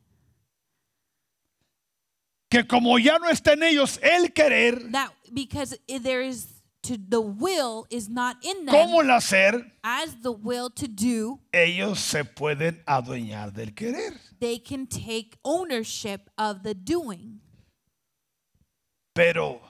[2.50, 6.46] que como ya no está en ellos el querer, that because there is
[6.82, 11.40] to the will is not in them como el hacer, as the will to do,
[11.52, 14.14] ellos se pueden adueñar del querer.
[14.40, 17.40] they can take ownership of the doing.
[19.14, 19.60] Pero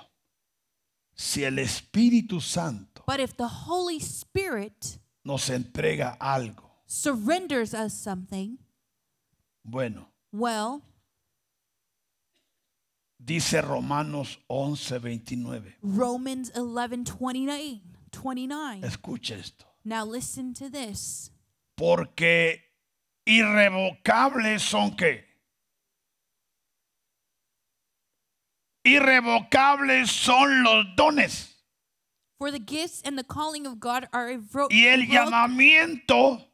[1.15, 8.59] si el Espíritu Santo But if the Holy Spirit nos entrega algo, surrenders us something,
[9.65, 10.83] bueno, well,
[13.29, 15.77] dice Romanos 11, 29.
[15.83, 17.83] Romans 11 29.
[18.11, 18.81] 29.
[18.87, 19.67] Escucha esto.
[19.85, 21.31] Now listen to this.
[21.77, 22.63] Porque
[23.27, 25.25] irrevocables son qué?
[28.85, 31.55] Irrevocables son los dones
[32.39, 36.47] For the gifts and the calling of God are irrevo- y el irrevocable, llamamiento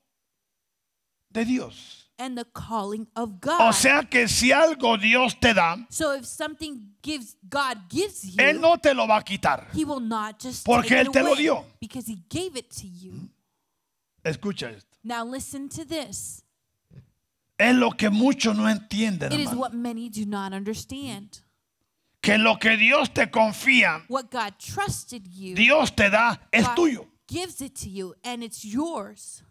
[1.30, 2.03] de Dios.
[2.18, 3.60] And the calling of God.
[3.68, 8.36] O sea que si algo Dios te da, so if something gives God gives you,
[8.42, 9.66] Él no te lo va a quitar.
[9.74, 11.64] He will not just Porque take Él it te lo dio.
[11.80, 13.28] because He gave it to you.
[14.24, 14.96] Escucha esto.
[15.02, 16.42] Now listen to this.
[17.58, 19.30] Es lo que muchos no entienden.
[19.32, 19.60] It is hermano.
[19.60, 21.40] what many do not understand.
[22.22, 26.74] Que lo que Dios te confía, What God trusted you, Dios te da, es God
[26.76, 27.06] tuyo.
[27.28, 29.42] gives it to you, and it's yours.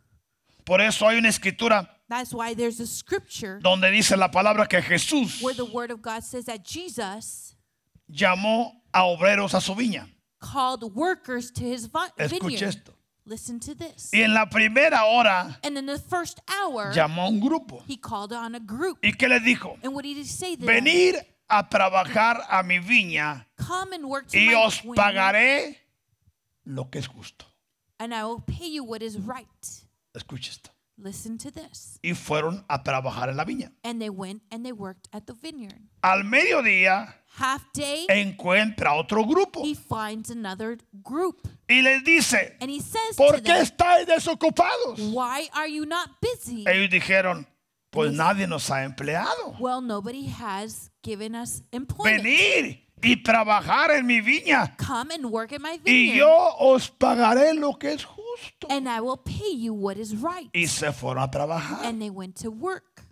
[0.65, 4.79] Por eso hay una escritura That's why there's a scripture donde dice la palabra que
[4.81, 7.55] Jesús where the Word of God says that Jesus
[8.07, 10.05] llamó a obreros a su viña.
[10.39, 12.63] called workers to his Escuche vineyard.
[12.67, 12.93] esto.
[13.25, 14.11] Listen to this.
[14.13, 17.81] Y en la primera hora And in the first hour, llamó a un grupo.
[17.87, 18.99] he called on a group.
[19.01, 19.77] ¿Y qué les dijo?
[19.83, 20.67] And what did he say to them?
[20.67, 21.15] Venir
[21.49, 25.77] a trabajar a mi viña Come and work to y my os pagaré
[26.65, 27.45] lo que es justo.
[27.99, 29.47] and I will pay you what is right.
[30.13, 30.69] Escuche esto.
[30.97, 31.97] Listen to this.
[32.03, 33.71] Y fueron a trabajar en la viña.
[33.83, 35.81] And they went and they worked at the vineyard.
[36.01, 41.47] Al mediodía Half day, encuentra otro grupo he finds another group.
[41.67, 44.99] y les dice, And he says ¿por qué them, estáis desocupados?
[45.11, 46.63] Why are you not busy?
[46.67, 47.47] Ellos dijeron,
[47.89, 49.55] pues nadie nos ha empleado.
[49.59, 52.23] Well, nobody has given us employment.
[52.23, 56.89] Venir y trabajar en mi viña Come and work at my y vineyard, yo os
[56.89, 58.22] pagaré lo que es justo.
[58.69, 60.49] And I will pay you what is right.
[60.53, 61.85] Y se fueron a trabajar.
[61.85, 63.03] And they went to work.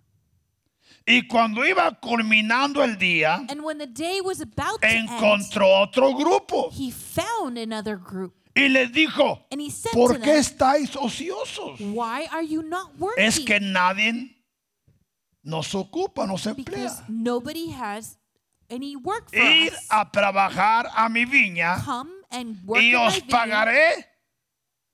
[1.06, 5.80] Y cuando iba culminando el día, And when the day was about to end, encontró
[5.82, 8.34] otro grupo he found another group.
[8.54, 11.80] y les dijo, And he said ¿por to qué them, estáis ociosos?
[11.80, 13.24] Why are you not working?
[13.24, 14.36] Es que nadie
[15.42, 17.04] nos ocupa, nos because emplea.
[17.08, 18.16] nobody has
[18.70, 19.86] any work for Ir us.
[19.90, 24.06] a trabajar a mi viña Come and work y my os vineyard, pagaré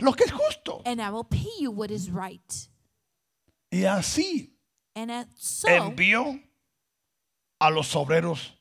[0.00, 0.82] lo que es justo.
[0.86, 2.68] and I will pay you what is right.
[3.72, 4.54] Y así
[4.94, 6.40] And so envió
[7.60, 8.52] a los obreros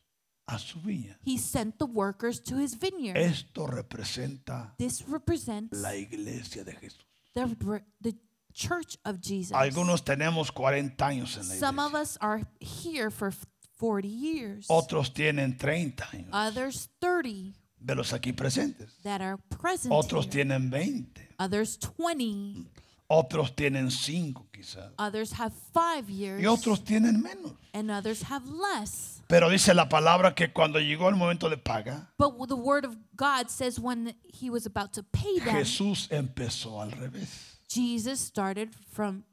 [0.47, 1.17] a su viña.
[1.25, 3.17] he sent the workers to his vineyard.
[3.17, 7.05] Esto representa This represents la iglesia de Jesús.
[7.33, 8.15] the, the
[8.53, 9.53] church of Jesus.
[9.53, 12.01] Algunos tenemos 40 años en la Some of iglesia.
[12.01, 13.31] us are here for
[13.77, 14.65] 40 years.
[14.69, 18.97] Otros tienen 30 años Others 30 de los aquí presentes.
[19.03, 20.31] that are present Otros here.
[20.45, 21.26] tienen 20.
[21.39, 22.65] Others 20.
[23.09, 24.91] Otros tienen 5 quizás.
[24.99, 26.41] Others have five years.
[26.41, 27.53] Y otros tienen menos.
[27.73, 29.21] and others have less.
[29.27, 32.97] Pero dice la palabra que cuando llegó el momento de paga, But the word of
[33.15, 37.59] God says when he was about to pay them, Jesús empezó al revés.
[37.69, 39.23] Jesus started from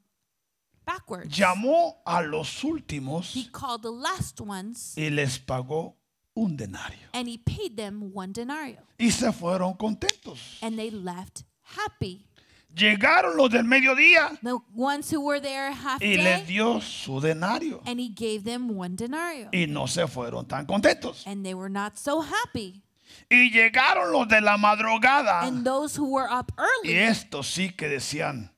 [0.85, 1.35] backwards.
[1.35, 5.95] Llamó a los últimos He called the last ones y les pagó
[6.33, 7.09] un denario.
[7.13, 8.77] and he paid them one denario.
[8.97, 10.59] Y se fueron contentos.
[10.61, 12.25] And they left happy.
[12.73, 17.21] Llegaron los del mediodía The ones who were there half y les day, dio su
[17.21, 17.81] denario.
[17.85, 19.49] and he gave them one denario.
[19.53, 21.25] Y no se fueron tan contentos.
[21.25, 22.81] And they were not so happy.
[23.29, 25.43] Y llegaron los de la madrugada.
[25.47, 28.51] And those who were up Y early, estos sí que decían,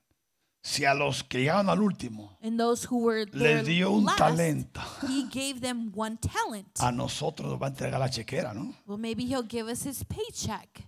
[0.63, 4.06] si a los que llegaron al último and those who were there les dio un
[4.06, 6.67] last, talento, he gave them one talent.
[6.82, 8.74] a nosotros nos va a entregar la chequera, ¿no?
[8.88, 10.88] Well, maybe he'll give us his paycheck.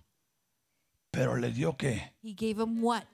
[1.10, 3.04] Pero le dio que He gave him what?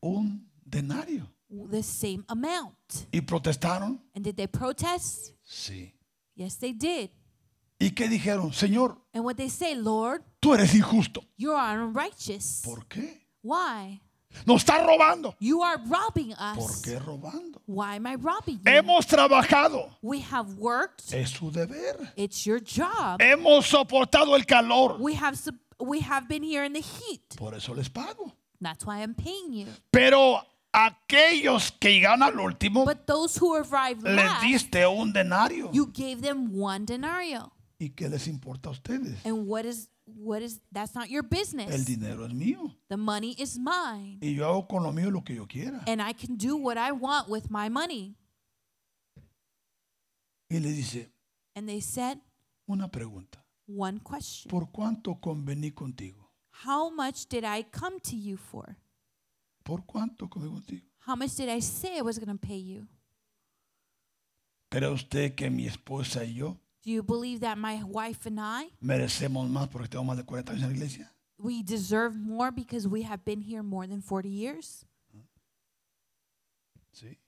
[0.00, 1.28] un denario.
[1.70, 2.74] The same amount.
[3.12, 4.00] ¿Y protestaron?
[4.14, 5.30] And did they protest?
[5.44, 5.94] Sí.
[6.34, 7.10] Yes, they did.
[7.78, 8.52] ¿Y qué dijeron?
[8.52, 11.22] Señor, And what they say, Lord, tú eres injusto.
[11.36, 12.60] you are unrighteous.
[12.64, 13.26] ¿Por qué?
[13.42, 14.00] Why?
[14.46, 15.36] Nos está robando.
[15.38, 16.82] You are robbing ¿Por us.
[16.82, 17.62] qué robando?
[17.66, 18.62] Why am I robbing you?
[18.72, 19.96] Hemos trabajado.
[20.02, 21.12] We have worked.
[21.14, 22.12] Es su deber.
[22.16, 23.20] It's your job.
[23.20, 24.96] Hemos soportado el calor.
[24.98, 25.36] We have
[25.80, 27.36] we have been here in the heat.
[27.36, 28.32] Por eso les pago.
[28.60, 29.66] That's why I'm paying you.
[29.90, 30.40] Pero
[30.72, 35.70] aquellos que llegaron al último, But those who arrived les last, diste un denario.
[35.72, 37.52] you gave them one denario.
[37.78, 39.18] ¿Y qué les importa a ustedes?
[39.26, 41.84] And what is what is that's not your El business.
[41.84, 42.74] dinero es mío.
[42.88, 44.18] The money is mine.
[44.22, 45.82] Y yo hago con lo mío lo que yo quiera.
[45.86, 48.14] And I can do what I want with my money.
[50.50, 51.10] Y le dice,
[51.56, 52.18] And they said
[52.68, 53.43] una pregunta.
[53.66, 54.50] One question.
[54.50, 56.30] ¿Por cuánto convení contigo?
[56.64, 58.76] How much did I come to you for?
[59.64, 60.86] ¿Por cuánto convení contigo?
[61.06, 62.86] How much did I say I was going to pay you?
[64.70, 68.70] ¿Cree usted que mi esposa y yo Do you believe that my wife and I,
[68.80, 71.10] merecemos más porque más de 40 años en la iglesia?
[71.38, 74.84] we deserve more because we have been here more than 40 years?
[76.92, 77.18] Sí.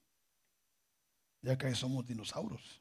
[1.43, 2.81] Ya que somos dinosaurios.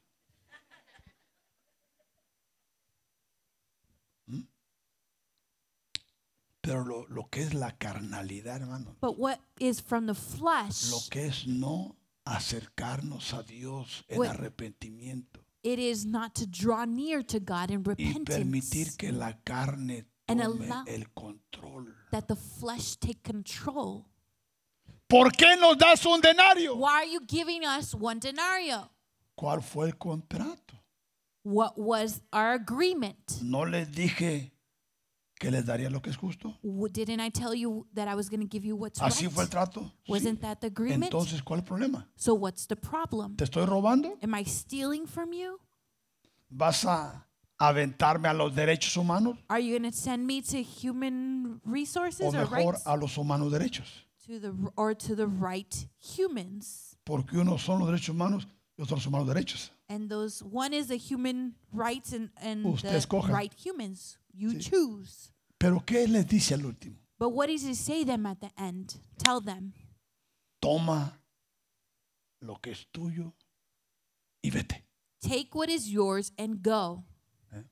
[6.65, 11.09] Pero lo, lo que es la carnalidad, hermano, But what is from the lo flesh,
[11.09, 11.95] que es no
[12.25, 17.79] acercarnos a Dios en What- arrepentimiento it is not to draw near to God in
[17.97, 21.87] y permitir repentance, que la carne And tome allow- el control.
[22.11, 24.05] that the flesh take control.
[25.07, 26.75] ¿Por qué nos das un denario?
[26.77, 28.89] Why are you giving us one denario?
[29.37, 30.73] ¿Cuál fue el contrato?
[31.43, 33.39] What was our agreement?
[33.43, 34.51] No les dije
[35.39, 36.57] que les daría lo que es justo.
[36.91, 39.49] Didn't I tell you that I was going to give you what's Así fue el
[39.49, 39.91] trato.
[40.07, 41.03] Wasn't that the agreement?
[41.05, 42.07] Entonces, ¿cuál es el problema?
[42.15, 43.35] So what's the problem?
[43.35, 44.17] ¿Te estoy robando?
[44.21, 45.59] Am I stealing from you?
[46.49, 47.27] ¿Vas a
[47.57, 52.33] aventarme a los derechos humanos Are you going to send me to human o resources
[52.33, 52.85] or mejor rights?
[52.85, 54.05] a los humanos derechos?
[54.25, 56.97] To the or to the right humans.
[57.03, 59.71] Porque unos son los derechos humanos y otros los derechos.
[59.87, 63.29] And those one is the human rights and, and Usted the escoja.
[63.31, 64.17] right humans.
[64.37, 65.31] You choose.
[65.57, 66.97] Pero ¿qué les dice al último?
[67.17, 68.95] But what does he say them at the end?
[69.17, 69.73] Tell them,
[70.59, 71.19] Toma
[72.41, 73.33] lo que es tuyo
[74.43, 74.83] y vete.
[75.21, 77.05] take what is yours and go.
[77.53, 77.63] ¿Eh?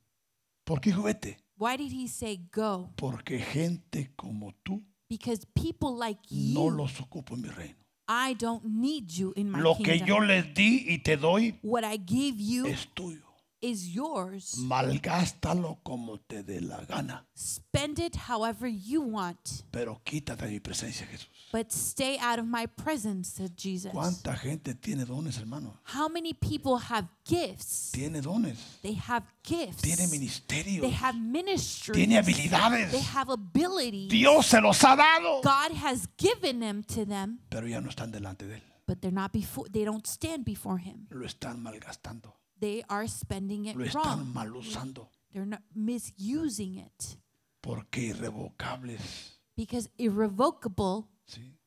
[0.66, 1.38] ¿Por qué dijo vete?
[1.57, 2.91] Why did he say go?
[2.95, 7.76] Porque gente como tú Because people like no you, los ocupo en mi reino.
[8.07, 10.07] I don't need you in my Lo que kingdom.
[10.07, 13.22] yo les di y te doy what I give you es tuyo.
[13.64, 14.57] Is yours.
[14.57, 17.26] Malgástalo como te dé la gana.
[17.34, 21.30] Spend it however you want, Pero quítate de mi presencia, Jesús.
[21.51, 23.91] but stay out of my presence, said Jesus.
[23.93, 25.80] ¿Cuánta gente tiene dones, hermano?
[25.86, 27.91] How many people have gifts?
[27.93, 28.57] Tiene dones.
[28.82, 29.82] They have gifts.
[29.82, 30.82] Tiene ministerios.
[30.82, 31.95] They have ministries.
[31.95, 32.91] Tiene habilidades.
[32.91, 34.09] They have abilities.
[34.09, 35.41] Dios se los ha dado.
[35.41, 38.64] God has given them to them, Pero ya no están delante de Él.
[38.86, 39.66] but they're not before.
[39.72, 41.07] They don't stand before Him.
[41.09, 42.34] Lo están malgastando.
[42.64, 44.34] They are spending it Lo están wrong.
[44.34, 45.09] mal usando.
[45.34, 47.18] They're not misusing it
[47.61, 49.38] Porque irrevocables.
[49.57, 51.05] because irrevocable.
[51.28, 51.57] ¿sí?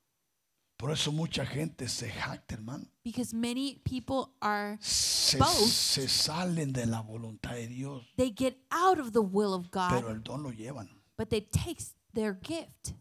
[0.78, 2.86] Por eso mucha gente se jacta, hermano.
[3.04, 5.68] Because many people are Se, Boast.
[5.94, 8.02] se salen de la voluntad de Dios.
[8.16, 10.88] they get out of the will of God, Pero el don lo llevan.
[11.18, 11.82] but they take
[12.14, 12.94] their gift.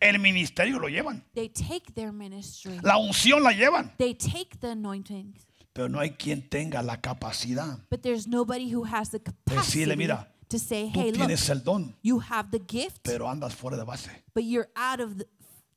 [0.00, 1.24] El ministerio lo llevan.
[1.34, 2.78] They take their ministry.
[2.82, 3.92] La unción la llevan.
[3.98, 5.34] They take the anointing,
[5.72, 7.78] Pero no hay quien tenga la capacidad.
[7.90, 11.48] but there's nobody who has the capacity Decirle, mira, to say, Tú "Hey, look, tienes
[11.48, 14.10] el don, you have the gift, pero andas fuera de base.
[14.34, 15.26] but you're out of the,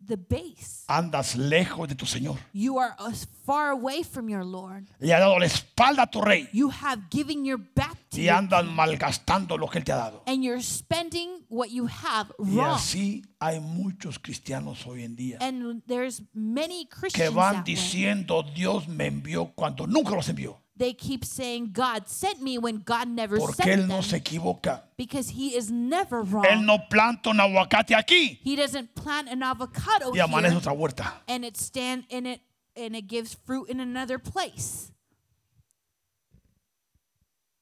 [0.06, 0.84] the base.
[0.88, 2.38] Andas lejos de tu Señor.
[2.54, 4.86] You are as far away from your Lord.
[5.00, 6.50] Le has dado la espalda a tu rey.
[6.52, 10.22] You have given your back to Y andas malgastando lo que Él te ha dado.
[10.28, 12.76] and you're spending what you have Y wrong.
[12.76, 17.74] así hay muchos cristianos hoy en día And there's many que Christians van that way.
[17.76, 20.62] diciendo Dios me envió cuando nunca los envió.
[20.78, 24.18] They keep saying God sent me when God never Porque sent Él no them se
[24.18, 24.84] equivoca.
[24.98, 26.66] because He is never Él wrong.
[26.66, 31.22] no planta un aguacate aquí He doesn't plant an avocado y amanece here otra huerta.
[31.30, 32.42] and it stand in it
[32.76, 34.92] and it gives fruit in another place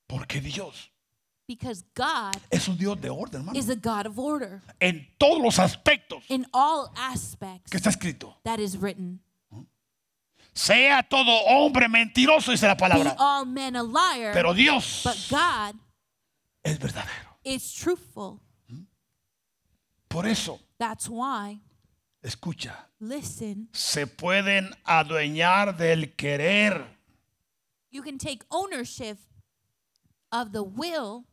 [0.08, 0.90] Porque Dios
[1.58, 3.58] because God es un Dios de orden, hermano.
[3.58, 8.36] is a God of order En todos los aspectos in all aspects que está escrito.
[8.44, 9.20] that is written.
[10.56, 13.16] Sea todo hombre mentiroso, dice la Be palabra.
[13.18, 15.76] all men a liar, Pero Dios but God
[16.64, 17.38] es verdadero.
[17.44, 18.40] is truthful.
[20.10, 21.60] Por eso, That's why,
[22.22, 26.86] escucha, listen, se pueden adueñar del querer
[27.90, 29.18] you can take ownership
[30.32, 31.26] of the will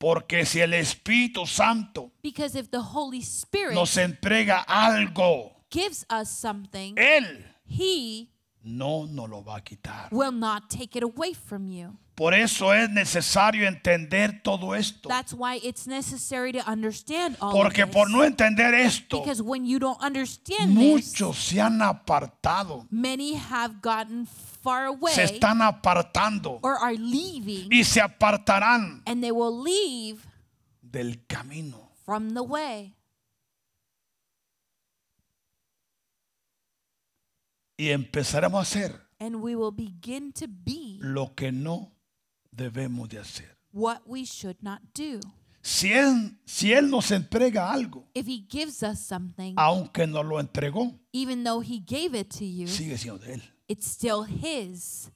[0.00, 6.30] Porque si el Espíritu Santo because if the Holy Spirit nos entrega algo, gives us
[6.30, 8.30] something, Él He
[8.64, 10.08] no nos lo va a quitar.
[10.10, 11.98] will not take it away from you.
[12.20, 15.08] Por eso es necesario entender todo esto.
[15.08, 17.96] That's why it's necessary to understand all Porque of this.
[17.96, 23.36] por no entender esto, because when you don't understand this, muchos se han apartado, many
[23.36, 29.32] have gotten far away se están apartando or are leaving, y se apartarán and they
[29.32, 30.20] will leave
[30.82, 31.90] del camino.
[32.04, 32.94] from the way.
[37.78, 41.92] Y empezaremos a hacer And we will begin to be lo que no
[42.52, 43.56] debemos de hacer.
[43.72, 45.20] what we should not do.
[45.62, 50.40] Si él, si él nos entrega algo, If He gives us something, aunque nos lo
[50.40, 53.42] entregó, even though He gave it to you, sigue siendo de él.
[53.68, 55.10] it's still His.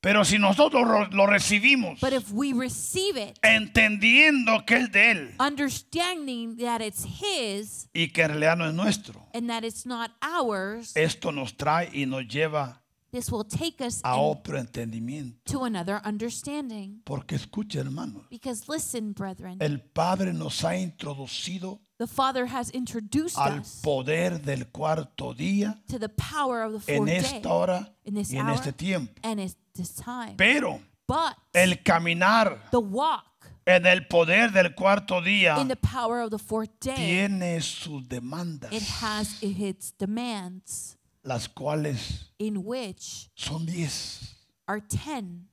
[0.00, 5.34] Pero si nosotros lo, recibimos But if we receive it, entendiendo que es de él
[5.40, 10.10] understanding that it's His y que en realidad no es nuestro, and that it's not
[10.22, 12.82] ours, esto nos trae y nos lleva
[13.14, 15.44] this will take us a otro entendimiento.
[15.44, 17.00] to another understanding.
[17.04, 23.38] Porque escuche, hermano, Because listen, brethren, el Padre nos ha introducido the Father has introduced
[23.38, 27.88] al us poder del cuarto día to the power of the fourth day esta hora
[28.04, 29.12] in this y en hour este tiempo.
[29.22, 30.34] and at this time.
[30.36, 33.24] Pero But el caminar the walk
[33.66, 38.02] en el poder del cuarto día in the power of the fourth day, tiene sus
[38.08, 44.34] demandas, it has its demands, las cuales in which son diez.
[44.68, 45.46] are ten.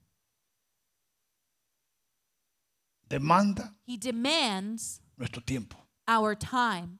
[3.09, 5.77] Demanda He demands nuestro tiempo.
[6.07, 6.99] our time.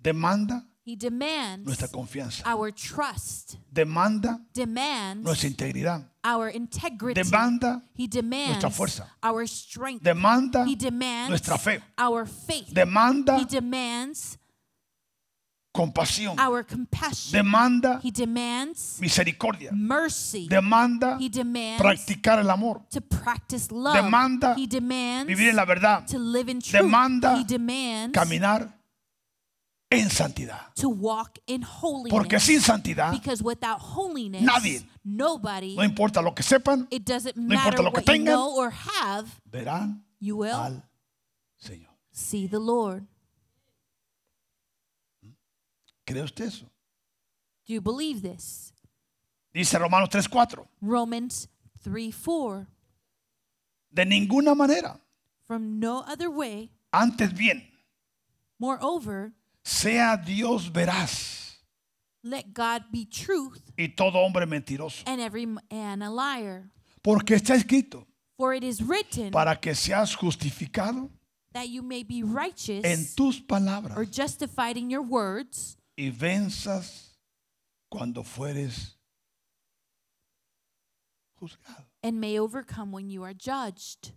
[0.00, 2.42] Demanda He demands nuestra confianza.
[2.46, 6.04] our trust, Demanda demands nuestra integridad.
[6.24, 7.20] our integrity.
[7.22, 9.06] Demanda He demands nuestra fuerza.
[9.22, 10.02] our strength.
[10.04, 11.80] Demanda He demands nuestra fe.
[11.98, 12.68] our faith.
[12.72, 14.38] Demanda He demands
[15.76, 16.38] compasión.
[16.40, 17.32] our compassion.
[17.44, 19.70] Demanda He demands misericordia.
[19.72, 20.48] mercy.
[20.48, 22.82] Demanda He demands practicar el amor.
[22.90, 23.94] to practice love.
[23.94, 26.06] Demanda He demands Vivir en la verdad.
[26.06, 26.82] to live in truth.
[26.82, 28.74] Demanda he demands Caminar
[29.90, 30.72] en santidad.
[30.74, 32.10] to walk in holiness.
[32.10, 34.82] Porque sin santidad, because without holiness, Nadie.
[35.04, 38.34] nobody, no importa lo que sepan, it doesn't no importa lo que what you tengan.
[38.34, 40.82] know or have, verán you will al
[41.58, 41.90] Señor.
[42.10, 43.06] see the Lord.
[46.06, 46.66] ¿Cree usted eso?
[47.66, 48.72] Do you believe this?
[49.52, 50.66] Dice Romanos 3:4.
[50.80, 51.48] Romans
[51.82, 52.66] 3 4.
[53.90, 55.00] De ninguna manera.
[55.46, 57.62] From no other way, Antes bien,
[58.58, 59.32] moreover,
[59.62, 61.58] sea Dios veraz
[62.22, 65.02] let God be truth y todo hombre mentiroso.
[65.06, 66.70] and every man a liar.
[67.02, 71.10] Porque está escrito, For it is written para que seas justificado
[71.52, 77.16] that you may be righteous en tus or palabras justified in your words y venzas
[77.90, 78.96] cuando fueres
[81.40, 81.84] juzgado.
[82.02, 84.12] and may overcome when you are judged.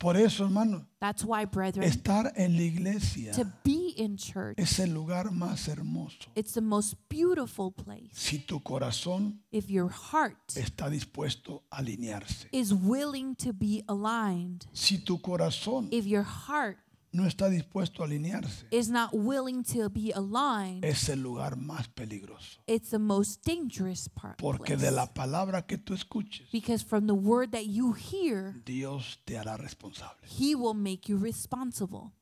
[0.00, 4.78] Por eso, hermano, That's why, brethren, estar en la iglesia to be in church, es
[4.78, 6.28] el lugar más hermoso.
[6.36, 8.10] it's the most beautiful place.
[8.12, 12.46] Si tu corazón If your heart está dispuesto a alinearse.
[12.52, 16.78] is willing to be aligned, Si tu corazón if your heart
[17.12, 21.88] no está dispuesto a alinearse, is not willing to be aligned, es el lugar más
[21.88, 22.60] peligroso.
[22.66, 24.36] it's the most dangerous part.
[24.38, 24.82] Porque place.
[24.82, 29.34] de la palabra que tú escuches, Because from the word that you hear, Dios te
[29.36, 30.26] hará responsable.
[30.26, 32.12] He will make you responsible.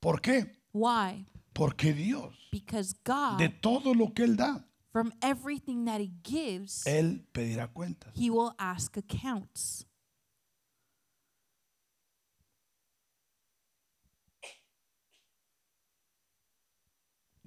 [0.00, 0.46] ¿Por qué?
[0.72, 1.26] Why?
[1.52, 6.84] Porque Dios, Because God, de todo lo que Él da, from everything that He gives,
[6.86, 8.12] Él pedirá cuentas.
[8.14, 9.84] He will ask accounts.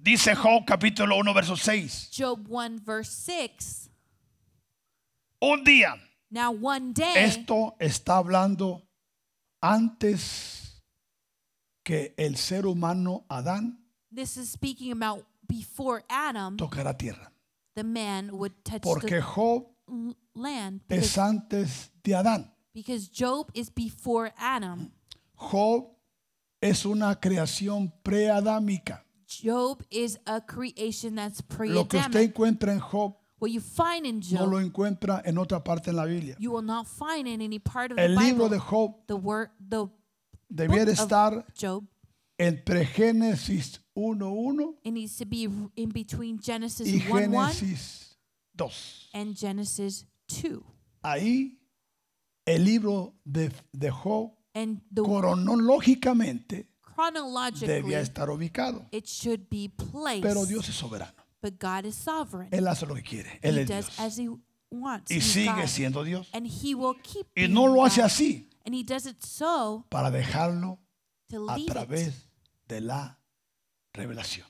[0.02, 2.10] Dice Job capítulo 1, verso 6.
[2.10, 3.90] Job 1, verse 6.
[5.42, 5.94] Un día,
[6.30, 8.82] Now, one day, esto está hablando
[9.60, 10.80] antes
[11.84, 13.78] que el ser humano Adán
[14.12, 17.30] this is speaking about before Adam, tocara tierra.
[17.74, 19.66] the man would touch Porque the Job
[20.34, 20.80] land.
[20.88, 22.50] es antes de Adán.
[22.72, 24.92] because Job is before Adam.
[25.34, 25.88] Job
[26.60, 29.04] es una creación preadámica.
[29.30, 32.30] Job is a creation that's Lo que usted pre-Adamic.
[32.34, 35.96] encuentra en Job What you find in no lo Job, encuentra en otra parte en
[35.96, 36.36] la Biblia.
[36.38, 38.66] you will not find in any part of the El libro de Bible.
[38.70, 39.86] Job The word, the
[40.52, 41.86] debiera of estar Job,
[42.38, 48.16] entre Génesis 1.1 it needs to be in between Genesis y 1 1 Génesis
[48.56, 48.70] 2.
[49.14, 50.62] and Genesis 2.
[51.02, 51.58] Ahí
[52.46, 56.69] el libro de, de Job And the cronológicamente
[57.00, 58.86] chronologically, debía estar ubicado.
[58.92, 60.22] it should be placed.
[60.22, 61.12] Pero Dios es soberano.
[61.42, 62.48] but God is sovereign.
[62.52, 63.38] Él hace lo que quiere.
[63.42, 63.98] Él he es does Dios.
[64.00, 64.28] as he
[64.70, 65.10] wants.
[65.10, 65.66] Y He's sigue God.
[65.68, 66.28] siendo Dios.
[66.32, 68.06] And he will keep Y being no lo hace God.
[68.06, 70.78] así And he does it so para dejarlo
[71.30, 72.12] to a leave it través
[72.68, 73.18] de la
[73.94, 74.46] revelación.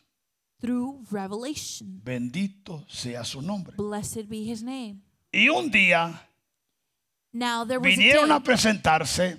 [0.61, 2.01] through revelation.
[2.05, 3.77] Bendito sea su nombre.
[3.77, 5.01] Blessed be his name.
[5.33, 6.27] Y un día
[7.33, 9.39] Now there was a vinieron a day presentarse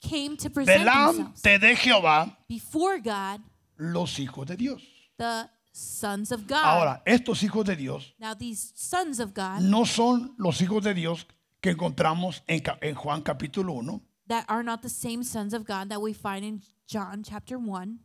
[0.00, 3.40] came to present themselves delante de Jehová before God
[3.78, 4.82] los hijos de Dios.
[5.18, 6.64] the sons of God.
[6.64, 10.94] Ahora, estos hijos de Dios now these sons of God no son los hijos de
[10.94, 11.24] Dios
[11.60, 15.64] que encontramos en, ca- en Juan capítulo 1, that are not the same sons of
[15.64, 17.98] God that we find in John chapter 1,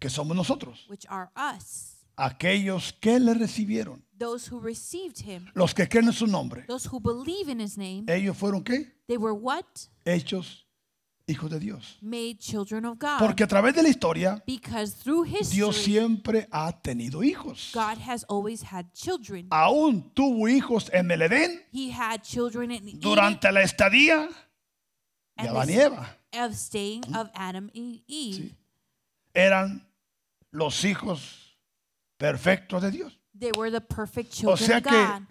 [0.00, 1.96] que somos nosotros, which are us.
[2.18, 6.64] aquellos que le recibieron, Those who received him, los que creen en su nombre.
[6.68, 8.86] those who believe in his name, Ellos fueron qué?
[9.08, 9.88] they were what?
[10.04, 10.65] Hechos
[11.26, 11.98] hijos de Dios.
[12.00, 13.18] Made children of God.
[13.18, 17.72] Porque a través de la historia, because through history, Dios siempre ha tenido hijos.
[17.74, 19.46] God has always had children.
[19.50, 24.28] Aún tuvo hijos en el Edén He had children in Eden durante la estadía
[25.36, 26.16] de Adán y Eva.
[26.32, 28.54] of staying of Adam and Eve.
[29.34, 29.86] Eran
[30.52, 31.56] los hijos
[32.18, 33.18] perfectos de Dios.
[33.38, 35.22] They were the perfect O children sea of que, God.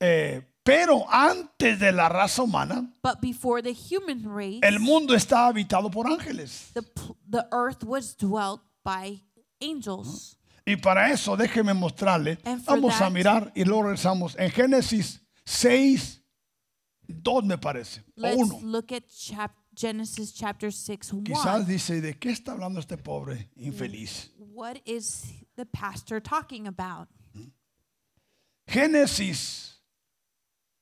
[0.00, 5.46] eh, pero antes de la raza humana, But before the human race, el mundo está
[5.48, 6.70] habitado por ángeles.
[6.74, 9.20] the, pl- the earth was dwelt by
[9.60, 10.36] angels.
[10.66, 14.50] Y para eso déjeme mostrarle, And for vamos a that- mirar y luego regresamos en
[14.50, 16.22] Génesis 6,
[17.06, 18.60] 2 me parece, o Let's 1.
[18.62, 21.24] look at chap- Genesis chapter 6 1.
[21.24, 24.30] Quizás dice, ¿de qué está hablando este pobre infeliz?
[24.38, 25.24] What is
[25.56, 27.08] the pastor talking about?
[28.66, 29.73] Génesis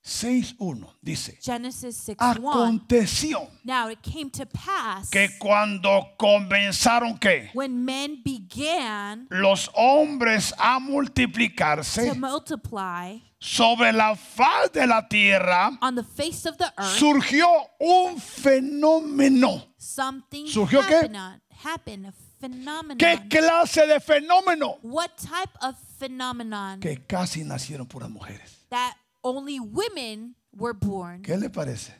[0.04, 2.50] 6.1 dice, Genesis 6 Ah, 1.
[2.52, 10.52] aconteció Now it came to pass que cuando comenzaron que when men began los hombres
[10.58, 16.64] a to multiplicarse multiply sobre la faz de la tierra, on the face of the
[16.76, 17.46] earth, surgió
[17.78, 19.62] un fenómeno.
[19.78, 20.94] something ¿Surgió qué?
[20.96, 21.16] happened.
[21.16, 22.98] on- happened, a phenomenon.
[22.98, 24.78] ¿Qué clase de fenómeno?
[24.82, 28.58] What type of phenomenon Que casi nacieron puras mujeres.
[28.70, 31.22] that only women were born?
[31.22, 31.92] ¿Qué le parece?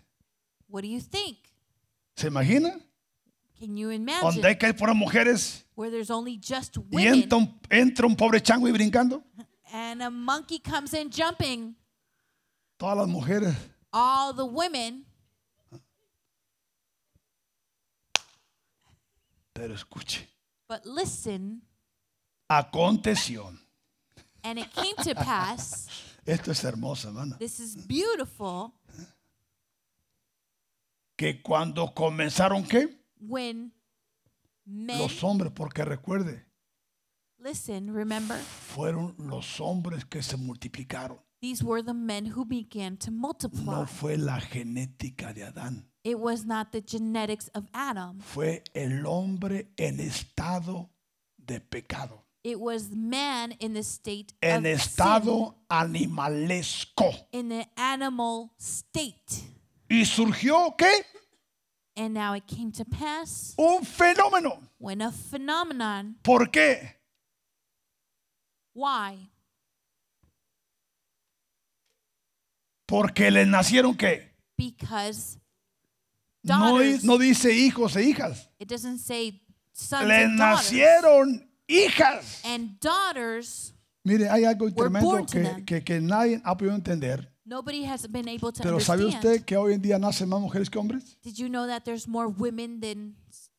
[0.69, 1.39] What do you think?
[2.17, 2.81] ¿Se imagina?
[3.59, 7.23] Can you Donde imagine hay que hay puras mujeres where there's only just y women
[7.23, 9.23] entra un, entra un pobre chango y brincando.
[9.73, 11.75] and a monkey comes in jumping?
[12.79, 13.55] Todas las mujeres.
[13.93, 15.05] All the women,
[19.53, 20.27] Pero escuche.
[20.69, 21.63] but listen,
[22.51, 23.57] Aconteció.
[24.43, 25.87] and it came to pass.
[26.25, 27.37] Esto es hermoso, hermano.
[27.39, 28.73] This is beautiful
[31.17, 32.89] Que cuando comenzaron qué?
[33.21, 33.73] when
[34.65, 36.45] men Los hombres, porque recuerde,
[37.39, 41.19] listen, remember, fueron los hombres que se multiplicaron.
[41.41, 43.81] these were the men who began to multiply.
[43.81, 45.89] No fue la genética de Adán.
[46.05, 48.19] It was not the genetics of Adam.
[48.21, 50.91] Fue el hombre en estado
[51.37, 52.25] de pecado.
[52.45, 57.15] It was man in the state En of sin, estado animalesco.
[57.33, 59.45] in the animal state.
[59.89, 61.05] Y surgió qué?
[61.95, 64.59] And now it came to pass Un fenómeno.
[64.79, 66.17] when a phenomenon.
[66.23, 66.97] ¿Por qué?
[68.75, 69.29] Why?
[72.87, 74.31] Porque les nacieron qué?
[74.57, 75.39] Because
[76.43, 77.05] No, daughters.
[77.05, 78.49] no dice hijos e hijas.
[78.59, 79.41] it doesn't say
[79.73, 80.73] sons Les and daughters.
[80.73, 82.41] nacieron hijas.
[82.45, 83.75] And daughters.
[84.05, 85.65] Mire, hay algo Were tremendo to que, them.
[85.65, 87.29] que, que nadie ha podido entender.
[87.45, 89.35] Nobody has been able to Pero ¿sabe understand.
[89.35, 91.19] usted que hoy en día nacen más mujeres que hombres?
[91.23, 93.51] Did you know that there's more women than s-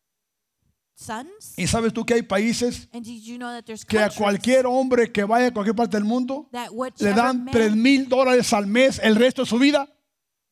[0.95, 1.53] sons?
[1.57, 4.17] ¿Y sabes tú que hay países And did you know that there's que a countries
[4.19, 7.75] cualquier hombre que vaya a cualquier parte del mundo that le whichever dan man- 3
[7.75, 9.87] mil dólares al mes el resto de su vida?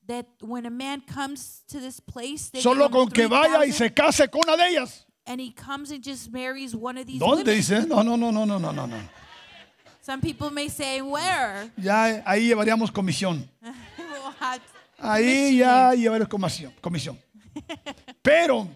[0.08, 3.72] that when a man comes to this place, they Solo him con que vaya y
[3.72, 5.06] 3,000, se case con una de ellas.
[5.26, 7.56] And he comes and just marries one of these ¿Dónde women.
[7.58, 7.86] dice?
[7.88, 8.86] No, no, no, no, no, no, no.
[8.86, 8.98] no.
[10.02, 11.72] Some people may say, where?
[11.78, 13.48] Ya ahí llevaríamos comisión.
[13.98, 14.62] We'll have
[15.00, 16.74] Ahí ya llevaríamos comisión.
[16.82, 17.18] comisión.
[18.22, 18.68] Pero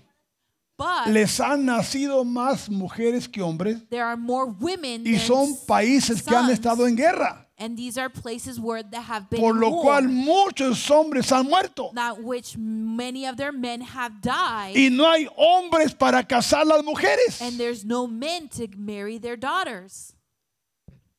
[0.78, 5.56] But les han nacido más mujeres que hombres there are more women y than son
[5.66, 7.45] países que han sons, estado en guerra.
[7.58, 11.30] And these are places where they have been Por in lo war, cual muchos hombres
[11.32, 11.92] han muerto.
[11.94, 16.84] not which many of their men have died, Y no hay hombres para casar las
[16.84, 17.42] mujeres.
[17.42, 20.14] and there's no men to marry their daughters.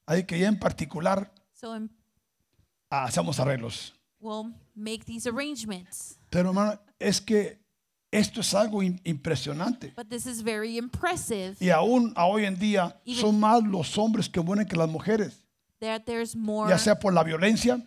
[0.06, 1.88] Hay que ya en particular So um,
[2.92, 3.92] hacemos arreglos.
[4.20, 6.18] we'll make these arrangements.
[6.30, 7.58] Pero hermano, es que
[8.12, 9.92] esto es algo im- impresionante.
[9.96, 13.96] But this is very impressive Y aún a hoy en día Even- son más los
[13.98, 15.42] hombres que mueren que las mujeres.
[15.80, 17.80] That there's more Ya sea por la violencia,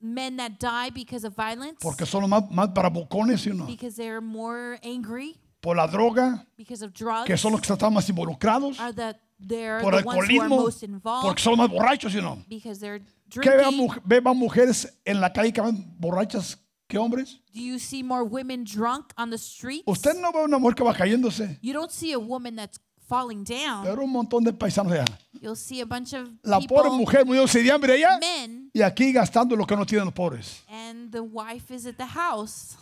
[0.00, 3.66] men that die because of violence, porque son los más, más bravucones, ¿sí o no?
[3.66, 7.92] because they're more angry, por la droga, because of drugs, que son los que están
[7.92, 11.42] más involucrados, are that they're por the el ones who are alcoholismo, most involved porque
[11.42, 12.44] son los más borrachos, ¿sí o no?
[12.48, 13.76] because they're ¿Qué ve, a drinking.
[13.78, 17.40] mu- ve más mujeres en la calle que van borrachas que hombres?
[17.52, 19.82] Do you see more women drunk on the streets?
[19.86, 22.78] Usted no ve una mujer que va cayéndose, You don't see a woman that's
[23.08, 23.82] falling down.
[23.84, 25.04] pero un montón de paisanos allá.
[25.42, 28.82] You'll see a bunch of La people, pobre mujer muriéndose de hambre allá men, y
[28.82, 30.62] aquí gastando lo que no tienen los pobres.
[30.68, 32.76] and the wife is at the house.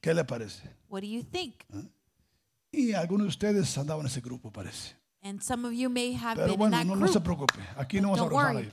[0.00, 0.62] ¿Qué le parece?
[0.88, 1.64] What do you think?
[2.72, 4.94] Y algunos de ustedes andaban en ese grupo, parece.
[5.22, 7.24] And some of you may have Pero been in bueno, that no, no se group.
[7.24, 7.60] preocupe.
[7.76, 8.66] Aquí no vamos a Don't abrazar worry.
[8.66, 8.72] ahí.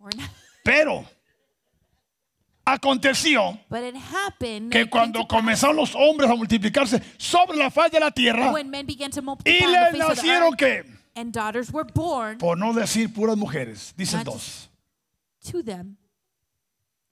[0.00, 0.30] We're not-
[0.64, 1.04] Pero
[2.64, 7.02] aconteció But it happened que it came cuando to pass comenzaron los hombres a multiplicarse
[7.18, 9.84] sobre la faz de la tierra when men began to multiply y on le the
[9.84, 10.84] face of the nacieron earth, que,
[11.14, 14.68] and daughters were born por no decir puras mujeres, dicen Not dos,
[15.44, 15.96] to them.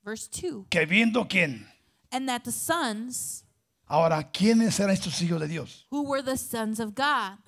[0.04, 0.66] Verse 2.
[0.70, 1.66] que viendo quién.
[2.12, 3.44] And that the sons,
[3.88, 5.86] Ahora, ¿quiénes eran estos hijos de Dios?
[5.90, 7.38] who were the sons of God,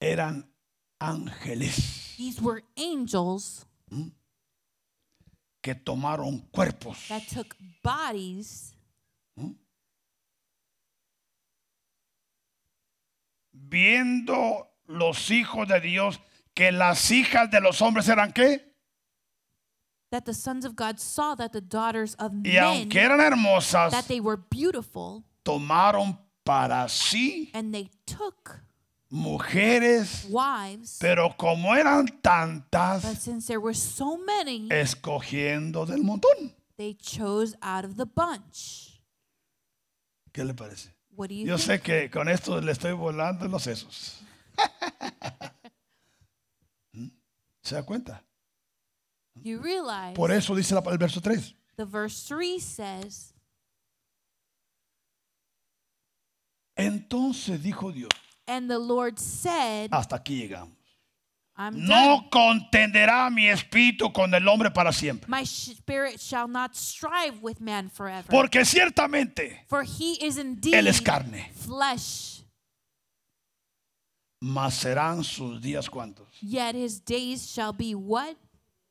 [0.00, 0.44] Eran
[1.00, 3.64] ángeles these were angels
[5.62, 7.08] que tomaron cuerpos.
[7.08, 8.74] that took bodies,
[13.52, 16.20] Viendo los hijos de Dios
[16.54, 18.70] que las hijas de los hombres eran qué?
[20.10, 23.90] that the sons of God saw that the daughters of Y men, aunque eran hermosas,
[23.90, 28.60] that they were beautiful, tomaron para sí and they took
[29.10, 30.98] mujeres, wives.
[31.00, 36.52] pero como eran But tantas, since there were so many, escogiendo del montón.
[36.76, 39.00] they chose out of the bunch.
[40.32, 40.90] ¿Qué le parece?
[41.16, 41.66] What do you Yo think?
[41.66, 44.20] sé que con esto le estoy volando los sesos.
[46.92, 47.08] ¿Mm?
[47.62, 48.22] ¿Se da cuenta?
[49.42, 51.54] You realize Por eso dice la- el verso 3.
[51.76, 53.32] the verse 3 says,
[56.76, 58.10] Entonces dijo Dios,
[58.46, 60.76] And the Lord said, hasta aquí llegamos.
[61.56, 61.86] I'm done.
[61.86, 65.28] No contenderá mi espíritu con el hombre para siempre.
[65.30, 68.26] My spirit shall not strive with man forever.
[68.28, 71.52] Porque ciertamente For he is indeed Él es carne.
[71.54, 72.33] flesh,
[74.46, 76.28] mas serán sus días cuantos.
[76.42, 78.36] yet his days shall be what?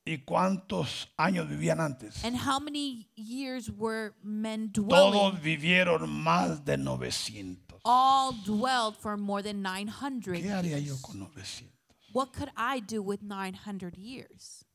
[0.06, 2.26] ¿Y cuántos años vivían antes?
[2.26, 5.38] And how many years were men Todos dwelling?
[5.42, 7.80] vivieron más de 900.
[7.86, 11.02] All dwelled for more than 900 ¿Qué haría yo years.
[11.02, 11.72] con 900?
[12.14, 14.66] What could I do with 900 years?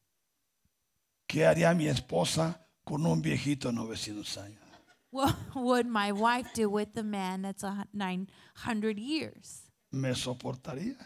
[1.29, 4.63] ¿Qué haría mi esposa con un viejito de 900 años?
[5.11, 9.68] What would my wife do with the man that's 900 years?
[9.91, 10.97] ¿Me soportaría?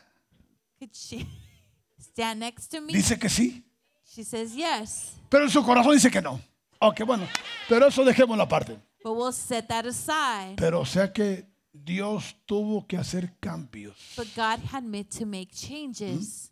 [0.79, 1.27] Could she
[1.99, 2.93] stand next to me?
[2.93, 3.65] Dice que sí,
[4.05, 5.17] She says yes.
[5.31, 6.41] pero en su corazón dice que no.
[6.81, 7.27] Ok, bueno,
[7.69, 8.79] pero eso dejémoslo aparte.
[9.05, 10.57] But we'll set that aside.
[10.57, 13.97] Pero o sea que Dios tuvo que hacer cambios.
[14.17, 16.51] But God had meant to make changes.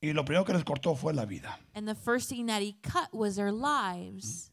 [0.00, 1.58] Y lo primero que les cortó fue la vida.
[1.74, 4.52] And the first thing that He cut was their lives.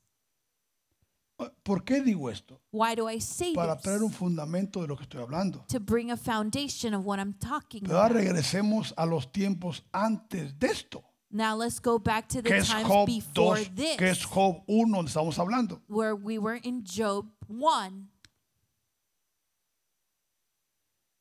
[1.63, 2.61] ¿Por qué digo esto?
[2.71, 5.65] Why do I say Para traer un fundamento de lo que estoy hablando.
[5.67, 8.23] To bring a foundation of what I'm talking Pero ahora about.
[8.23, 11.03] regresemos a los tiempos antes de esto.
[11.31, 14.63] Now let's go back to the es times Job before 2, this, que es Job
[14.67, 15.81] 1 donde estamos hablando.
[15.87, 18.09] where we were in Job 1.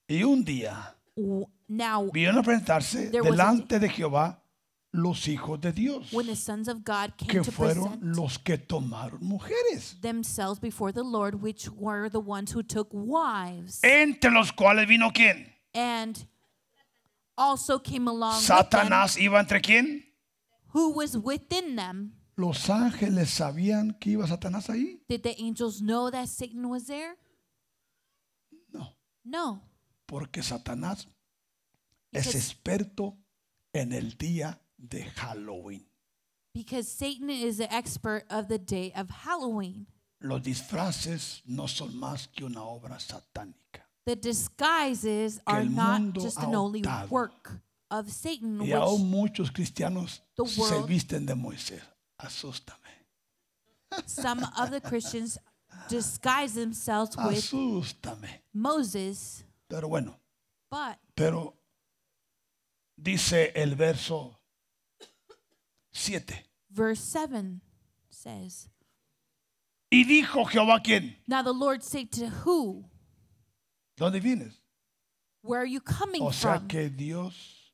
[0.09, 4.39] Y un día W- Now, vieron a presentarse There was a delante de Jehová
[4.95, 8.39] los hijos de Dios, when the sons of God came que to fueron present los
[8.39, 14.31] que tomaron mujeres, themselves before the Lord, which were the ones who took wives, entre
[14.31, 15.53] los cuales vino quién?
[15.75, 16.27] and
[17.37, 19.85] also came along with Satanás iba entre quién?
[19.85, 20.03] them,
[20.69, 22.13] who was within them.
[22.37, 25.01] Los ángeles sabían que iba Satanás ahí.
[25.09, 27.17] Did the angels know that Satan was there?
[28.73, 29.63] No, No,
[30.07, 31.07] porque Satanás
[32.13, 33.17] es Because- experto
[33.73, 35.85] en el día de Halloween.
[36.55, 39.87] because Satan is the expert of the day of Halloween.
[40.21, 43.81] Los disfraces no son más que una obra satánica.
[44.07, 47.11] The disguises are not just an only optado.
[47.11, 47.61] work
[47.91, 51.81] of Satan, Y aún muchos cristianos The se visten de Moisés.
[52.23, 52.79] Asústame.
[54.07, 55.39] some of the Christians
[55.89, 58.29] disguise themselves with Asústame.
[58.53, 60.15] Moses, Pero bueno,
[60.71, 61.55] but pero
[62.97, 64.37] dice el verso
[65.95, 66.35] 7.
[66.71, 67.61] verse 7
[68.11, 68.69] says,
[69.91, 71.17] Y dijo Jehová quién?
[71.27, 72.85] Now the Lord said to who?
[73.97, 74.55] ¿Dónde vienes?
[75.43, 76.69] Where are you coming O sea from?
[76.69, 77.73] que Dios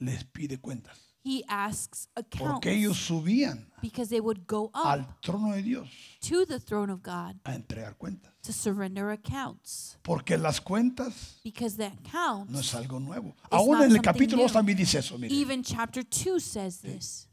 [0.00, 0.98] les pide cuentas.
[1.24, 5.88] He asks accounts Porque ellos subían because they would go up al trono de Dios
[6.20, 8.32] to the throne of God a entregar cuentas.
[8.42, 13.28] to surrender accounts Porque las cuentas because the no accounts, es algo nuevo.
[13.44, 14.52] It's Aún not en el something capítulo 2 new.
[14.52, 15.32] también dice eso, mire.
[15.32, 17.28] even chapter 2 says this,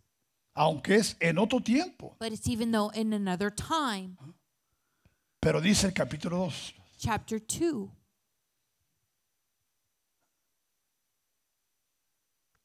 [0.62, 2.18] Aunque es en otro tiempo.
[2.20, 4.18] but it's even though in another time,
[5.42, 6.74] Pero dice el capítulo 2.
[6.98, 7.90] chapter 2,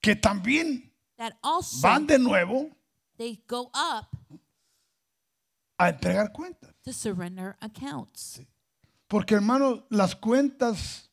[0.03, 2.69] Que también that also van de nuevo
[3.17, 4.07] they go up
[5.79, 6.73] a entregar cuentas.
[6.85, 8.41] to surrender accounts.
[9.09, 11.09] Porque hermano, las cuentas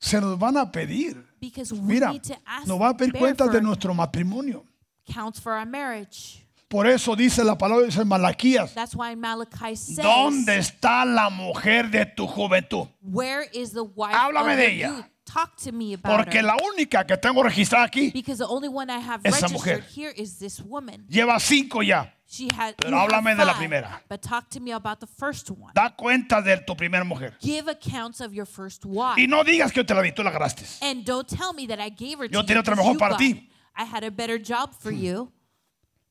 [0.00, 1.22] se nos van a pedir.
[1.38, 4.64] Because we Mira, need to ask nos va a pedir cuentas de nuestro matrimonio.
[5.08, 6.38] Accounts for our marriage.
[6.68, 8.72] Por eso dice la palabra Malaquías.
[8.72, 12.88] That's why Malachi says, ¿Dónde está la mujer de tu juventud?
[13.02, 14.88] Where is the wife Háblame of de ella.
[14.88, 15.04] youth?
[15.24, 16.44] Talk to me about Porque her.
[16.44, 19.80] la única que tengo registrada aquí Because the only one I have Esa mujer.
[19.94, 21.04] here is this woman.
[21.08, 22.06] lleva cinco ya.
[22.26, 22.74] She had.
[22.78, 24.00] Pero háblame de la primera.
[24.08, 25.72] But talk to me about the first one.
[25.74, 27.34] Da cuenta de tu primera mujer.
[27.42, 29.18] Give accounts of your first wife.
[29.20, 30.64] Y no digas que yo te la di, tú la agarraste.
[30.80, 33.50] and don't tell me that I gave her Yo tenía otra mejor para ti.
[33.74, 34.98] I had a better job for hmm.
[34.98, 35.32] you,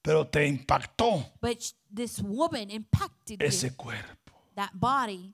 [0.03, 4.33] Pero te impactó but this woman impacted you, cuerpo.
[4.55, 5.33] that body,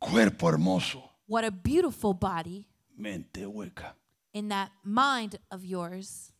[0.00, 2.66] Cuerpo hermoso, what a beautiful body
[2.96, 3.94] mente hueca.
[4.32, 6.32] in that mind of yours.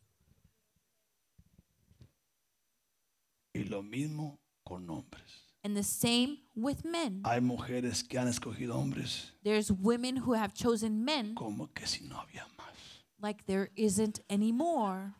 [3.54, 5.41] Y lo mismo con hombres.
[5.64, 7.22] And the same with men.
[7.24, 12.04] Hay mujeres que han escogido hombres There's women who have chosen men como que si
[12.08, 13.02] no había más.
[13.20, 15.14] like there isn't any more.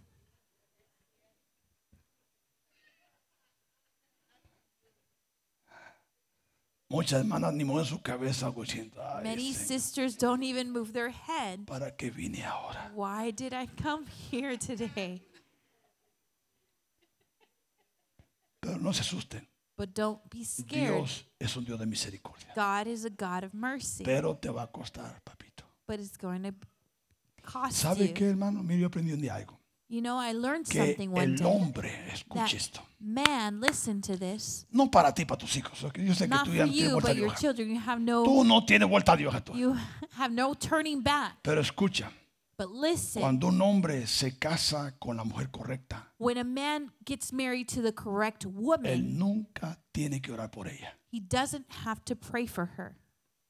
[6.93, 8.65] Muchas hermanas ni mueven su cabeza algo
[9.23, 11.65] Many sisters don't even move their head.
[11.67, 12.91] ¿para qué vine ahora?
[12.95, 15.23] Why did I come here today?
[18.61, 19.47] Pero no se asusten.
[19.77, 20.95] But don't be scared.
[20.97, 22.53] Dios es un Dios de misericordia.
[22.55, 25.65] God is a God of mercy, Pero te va a costar, papito.
[25.89, 26.53] but it's going to
[27.43, 28.15] cost ¿Sabe you.
[28.15, 28.63] qué, hermano?
[28.63, 29.59] Mire, yo aprendí un día algo.
[29.89, 31.47] You know, I learned Que something one el day.
[31.47, 32.81] hombre, escuche esto.
[33.01, 34.67] man, listen to this.
[34.71, 35.83] No para ti, para tus hijos.
[35.85, 37.29] ok, Yo sé que Not tú for ya no tienes you, vuelta but de your
[37.31, 37.39] hoja.
[37.41, 37.69] children.
[37.75, 39.55] You have no, Tú no tienes vuelta de hoja tú.
[39.55, 39.75] you
[40.17, 41.37] have no turning back.
[41.43, 42.11] Pero escucha,
[42.63, 47.33] But listen, cuando un hombre se casa con la mujer correcta, when a man gets
[47.33, 50.93] married to the correct él woman, nunca tiene que orar por ella.
[51.11, 52.97] he doesn't have to pray for her.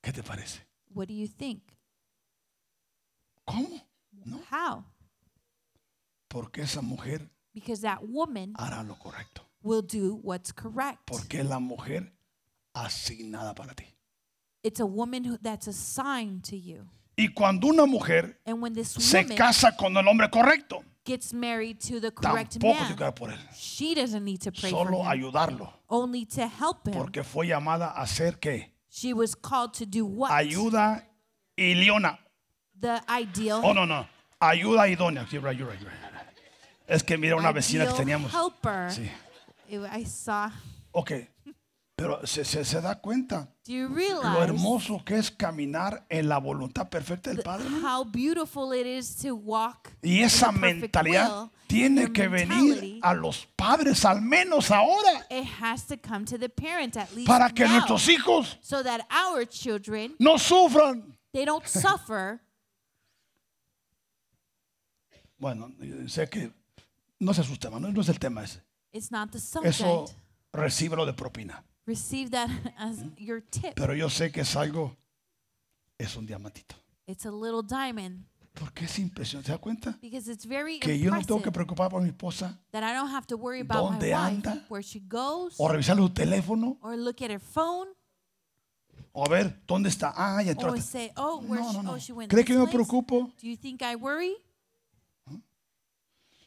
[0.02, 0.60] ¿Qué te parece?
[0.94, 1.60] What do you think?
[3.46, 3.82] ¿Cómo?
[4.24, 4.84] No, How?
[6.30, 9.42] porque esa mujer Because that woman hará lo correcto.
[9.62, 11.06] will do what's correct.
[11.06, 12.10] Porque es la mujer
[12.74, 13.84] asignada para ti.
[14.64, 16.88] It's a woman who, that's assigned to you.
[17.22, 18.40] Y cuando una mujer
[18.82, 23.30] se casa con el hombre correcto, gets married to the correct tampoco man, que por
[23.30, 23.38] él.
[23.54, 25.72] she doesn't need to pray for Solo him, ayudarlo.
[25.88, 26.94] only to help him.
[26.94, 28.72] Porque fue llamada a ser qué?
[28.88, 30.30] She was called to do what?
[30.32, 31.04] Ayuda
[31.56, 32.18] iliona.
[32.80, 34.06] The ideal, Oh, no, no.
[34.40, 35.24] Ayuda idónea.
[35.30, 35.98] Sí, right, you're right, you're right.
[36.88, 38.32] Es que mira una vecina que ideal teníamos.
[38.32, 38.90] helper.
[38.90, 39.08] Sí.
[39.70, 40.50] I saw.
[40.90, 41.12] Ok.
[41.95, 46.38] Pero se, se, se da cuenta Do you lo hermoso que es caminar en la
[46.38, 47.66] voluntad perfecta del Padre.
[47.82, 52.12] how beautiful it is to walk Y in esa the perfect mentalidad will, tiene your
[52.12, 56.49] que mentality, venir a los padres al menos ahora It has to come to the
[56.49, 61.16] parent at least para que now, nuestros hijos so that our children no sufran.
[61.32, 62.40] they don't suffer.
[65.38, 65.70] Bueno,
[66.09, 66.53] sé que
[67.18, 68.62] no se asuste, hermano, no es el tema ese.
[68.93, 69.38] It's not the
[69.68, 70.07] Eso
[70.53, 71.64] recíbelo de propina.
[71.86, 73.74] Receive that as your tip.
[73.74, 74.96] Pero yo sé que es algo,
[75.98, 76.74] es un diamantito.
[77.06, 78.24] It's a little diamond
[78.54, 79.46] Porque es impresionante.
[79.46, 79.98] ¿Se da cuenta?
[80.00, 83.10] because it's very Que yo no tengo que preocupar por mi esposa that I don't
[83.10, 84.64] have to worry about my ¿Dónde wife, anda?
[84.68, 87.88] where she goes, o revisar su teléfono or look at her phone,
[89.12, 90.12] o a ver dónde está.
[90.14, 90.70] Ah, ya entró.
[90.70, 91.92] or say, "Oh, where No, she, no, no.
[91.94, 92.72] oh, she went." ¿Cree que me place.
[92.74, 93.32] preocupo?
[93.40, 94.34] Do you think I worry?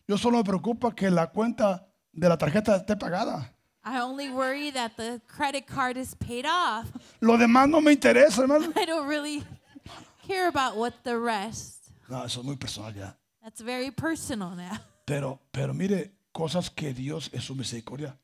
[0.08, 3.55] Yo solo me preocupa que la cuenta de la tarjeta esté pagada.
[3.86, 6.88] I only worry that the credit card is paid off.
[7.22, 8.74] Lo demás no me interesa, hermano.
[8.76, 9.44] I don't really
[10.28, 11.92] care about what the rest.
[12.10, 13.12] No, eso es muy personal ya.
[13.44, 14.80] That's very personal now.
[15.06, 18.18] Pero, pero mire, cosas que Dios en su misericordia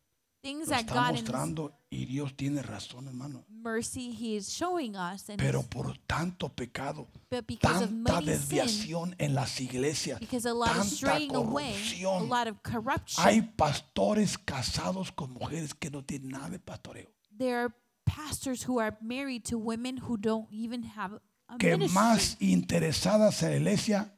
[0.43, 3.44] Things lo that está God in mostrando y Dios tiene razón, hermano.
[3.50, 8.26] mercy He is showing us, and Pero por tanto pecado, but because of tanta many
[8.28, 12.30] sin, desviación en las iglesias, because a lot of tanta straying away, a corrupción.
[12.30, 13.24] lot of corruption.
[13.24, 17.10] Hay pastores casados con mujeres que no tienen nada de pastoreo.
[17.38, 17.74] there are
[18.06, 21.14] pastors who are married to women who don't even have
[21.50, 21.94] a Que ministry.
[21.94, 24.14] más interesadas en la iglesia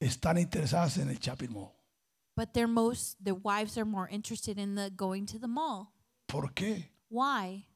[0.00, 1.74] están interesadas en el shopping mall.
[2.36, 5.92] But their most their wives are more interested in the going to the mall.
[6.28, 6.90] ¿Por qué?
[7.10, 7.66] Why?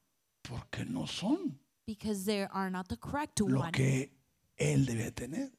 [0.43, 3.73] Porque no son Because they are not the correct lo one.
[3.73, 4.11] que
[4.59, 5.51] él debe tener.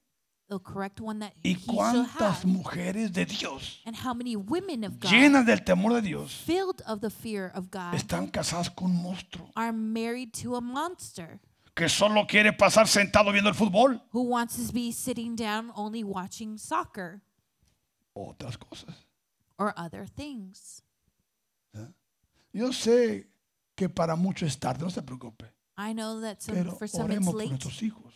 [0.48, 2.46] The correct one that ¿Y he should cuántas have.
[2.46, 6.82] mujeres de Dios And how many women of God llenas del temor de Dios filled
[6.88, 11.40] of the fear of God están casadas con un monstruo are married to a monster
[11.76, 16.04] que solo quiere pasar sentado viendo el fútbol who wants to be sitting down only
[16.04, 17.22] watching soccer
[18.16, 18.94] otras cosas?
[19.58, 20.84] or other things.
[21.74, 21.88] ¿Eh?
[22.54, 23.26] Yo sé
[23.76, 25.46] que para muchos es tarde, no se preocupe,
[25.78, 27.50] I know that some, pero for some it's oremos por late.
[27.50, 28.14] nuestros hijos.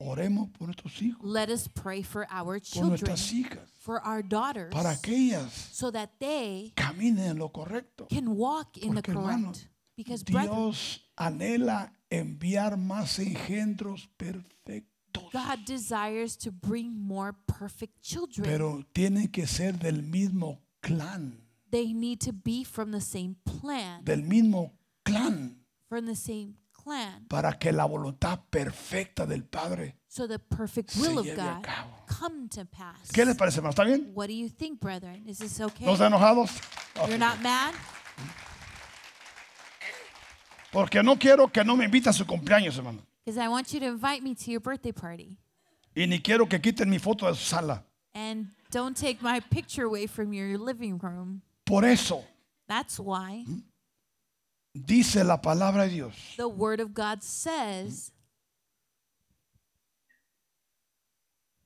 [0.00, 4.22] Oremos por nuestros hijos, Let us pray for our por children, nuestras hijas, for our
[4.22, 8.06] daughters, para que ellas so that they caminen en lo correcto.
[8.08, 9.68] can walk in the Porque, correct.
[9.96, 18.44] Because brethren, Dios anhela enviar más engendros perfectos, God desires to bring more perfect children.
[18.44, 21.43] pero tienen que ser del mismo clan,
[21.74, 24.70] they need to be from the same plan, del mismo
[25.04, 25.56] clan,
[25.88, 29.96] from the same clan, para que la voluntad perfecta del Padre.
[30.06, 31.90] so the perfect Se will of lleve a God cabo.
[32.06, 33.10] come to pass.
[33.12, 33.72] ¿Qué les parece, hermano?
[33.72, 34.12] ¿Está bien?
[34.14, 35.24] What do you think, brethren?
[35.26, 35.84] Is this okay?
[35.84, 36.50] ¿No están enojados?
[37.00, 37.08] Ok.
[37.08, 37.74] You're not mad?
[40.72, 43.02] Porque no quiero que no me inviten a su cumpleaños, hermano.
[43.24, 45.38] Because I want you to invite me to your birthday party.
[45.96, 47.84] Y ni quiero que quiten mi foto de su sala.
[48.14, 51.42] And don't take my picture away from your living room.
[51.64, 52.24] Por eso,
[52.68, 53.44] That's why
[54.74, 58.10] Dice la palabra de Dios The Word of God says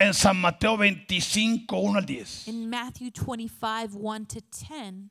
[0.01, 2.49] en San Mateo 25, 1 al 10.
[2.49, 5.11] in Matthew 25 1 to 10.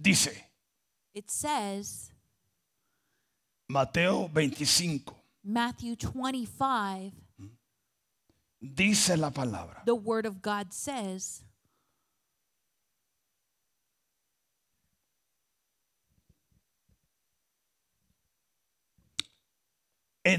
[0.00, 0.44] Dice
[1.14, 2.10] It says,
[3.68, 7.12] Mateo 25, Matthew 25,
[8.62, 9.82] dice la palabra.
[9.84, 11.42] the Word of God says,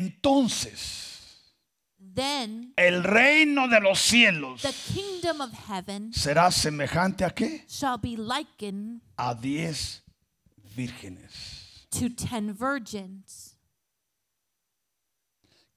[0.03, 1.09] Entonces,
[2.15, 7.63] Then el reino de los cielos the kingdom of heaven será semejante a qué?
[7.67, 10.01] shall be likened A diez
[10.75, 11.87] vírgenes.
[11.91, 13.52] to ten virgins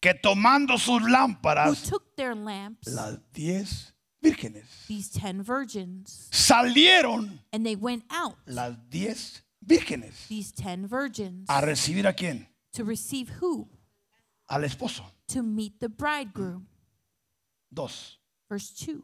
[0.00, 3.92] Que tomando sus who lámparas, took their lamps, las diez
[4.22, 11.46] vírgenes, these ten virgins, salieron and they went out, las diez vírgenes these ten virgins,
[11.48, 12.46] a recibir a quién?
[12.72, 13.68] to receive who?
[14.48, 15.02] Al esposo.
[15.28, 16.68] To meet the bridegroom.
[17.72, 18.18] Dos.
[18.48, 19.02] Verse 2.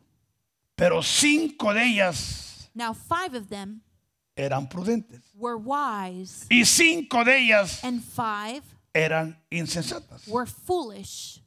[0.76, 3.82] Pero cinco de ellas Now five of them
[4.36, 8.62] eran prudentes were wise, y cinco de ellas and five
[8.95, 10.26] eran insensatas.
[10.26, 11.43] were foolish.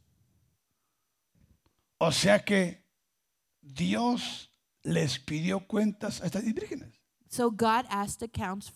[1.99, 2.83] O sea que
[3.61, 4.49] Dios
[4.83, 7.01] les pidió cuentas a estas diez vírgenes.
[7.29, 8.71] So God asked accounts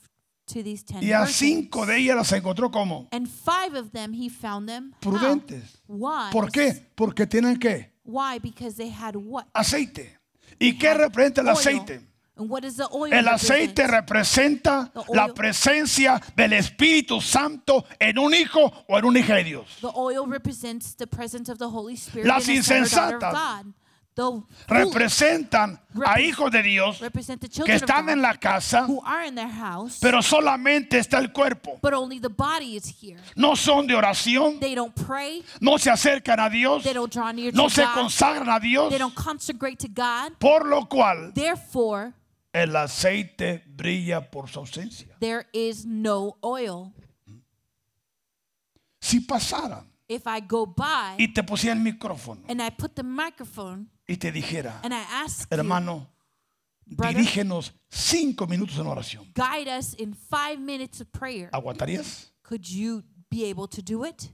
[0.48, 4.14] to these ten Y a cinco de ellas las encontró como And five of them
[4.14, 5.82] he found them prudentes.
[5.88, 6.32] Wise.
[6.32, 6.92] ¿Por qué?
[6.96, 7.94] Porque tienen qué?
[8.04, 8.40] Why?
[8.40, 9.46] Because they had what?
[9.54, 10.18] Aceite.
[10.60, 12.09] ¿Y qué representa el aceite?
[12.40, 18.34] And what does the oil El aceite representa la presencia del Espíritu Santo en un
[18.34, 19.66] hijo o en una hija de Dios.
[19.82, 23.66] The oil represents the presence of the Holy Spirit Las insensatas
[24.68, 27.02] Representan a hijos de Dios
[27.66, 31.80] que están en la casa, who are in their house, pero solamente está el cuerpo.
[31.82, 33.20] but only the body is here.
[33.36, 35.44] No son de oración, They don't pray.
[35.62, 37.94] no se acercan a Dios, They don't draw near no to se God.
[37.94, 40.34] consagran a Dios, They don't consecrate to God.
[40.38, 41.34] por lo cual
[42.54, 45.16] el aceite brilla por su ausencia.
[45.20, 46.94] there is no oil.
[49.02, 53.04] Si pasara If I go by y te pusiera el micrófono and I put the
[53.04, 56.08] microphone y te dijera, and I ask you, hermano,
[56.88, 59.32] brother, dirígenos cinco minutos en oración.
[59.36, 62.32] guide us in five minutes of prayer, ¿Aguantarías?
[62.44, 64.32] could you be able to do it?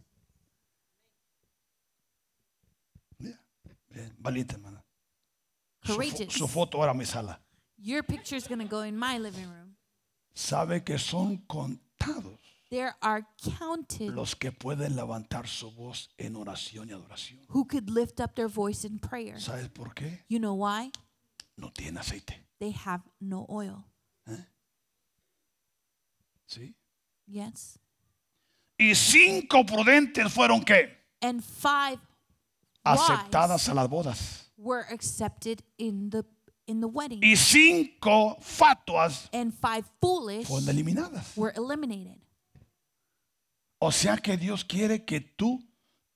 [3.89, 4.84] Bien, valiente, hermana.
[5.84, 6.34] Su, fo- Courageous.
[6.34, 7.41] su foto ahora me sala.
[7.86, 9.75] Your picture is going to go in my living room.
[10.33, 12.39] Sabe que son contados
[12.71, 13.25] There are
[13.59, 17.39] counted los que pueden levantar su voz en oración y adoración.
[17.49, 19.36] who could lift up their voice in prayer.
[19.39, 20.23] ¿Sabes por qué?
[20.27, 20.91] You know why?
[21.57, 22.33] No tiene aceite.
[22.59, 23.86] They have no oil.
[26.47, 26.73] ¿Sí?
[27.27, 27.77] Yes.
[28.79, 30.89] Y cinco prudentes fueron qué?
[31.21, 31.99] And five
[32.83, 34.51] Aceptadas wise a las bodas.
[34.57, 36.25] were accepted in the
[36.68, 37.20] in the wedding.
[37.24, 41.36] Y cinco fatuas And five foolish fueron eliminadas.
[41.38, 42.20] were eliminated.
[43.80, 45.59] O sea que Dios quiere que tú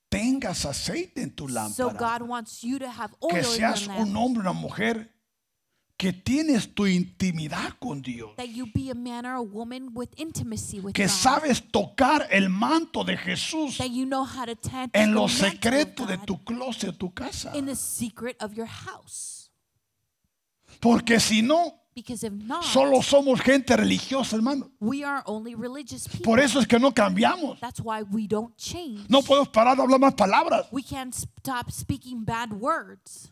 [0.10, 2.20] tengas aceite en tu So lámpara.
[2.20, 5.14] God wants you to have oil Que in seas your un hombre, una mujer
[5.97, 8.32] que tienes tu intimidad con Dios.
[8.38, 11.12] That you be a man or a woman with intimacy with Que God.
[11.12, 15.28] sabes tocar el manto de Jesús That you know how to touch en the lo
[15.28, 17.52] secreto de tu closet, tu casa.
[17.54, 19.38] in the secret of your house.
[20.80, 24.71] Porque si no, Because if not, solo somos gente religiosa, hermano.
[24.80, 26.23] we are only religious people.
[26.23, 27.59] Por eso es que no cambiamos.
[27.59, 29.09] That's why we don't change.
[29.09, 30.67] No podemos parar de hablar más palabras.
[30.71, 33.32] We can't stop speaking bad words.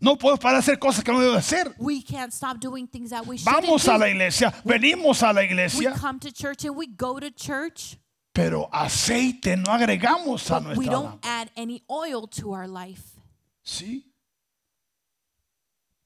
[0.00, 1.74] No podemos parar de hacer cosas que no debemos hacer.
[1.78, 3.98] We can't stop doing things that we Vamos a do.
[3.98, 7.98] la iglesia, venimos a la We iglesia, come to church and we go to church,
[8.32, 11.24] pero aceite no agregamos a but we nuestra don't lámpara.
[11.24, 13.18] add any oil to our life.
[13.64, 14.04] Sí.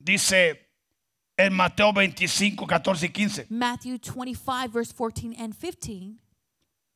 [0.04, 0.58] Dice
[1.36, 3.46] en Mateo 25, 14 y 15.
[3.50, 6.18] Matthew 25, verse 14 and 15.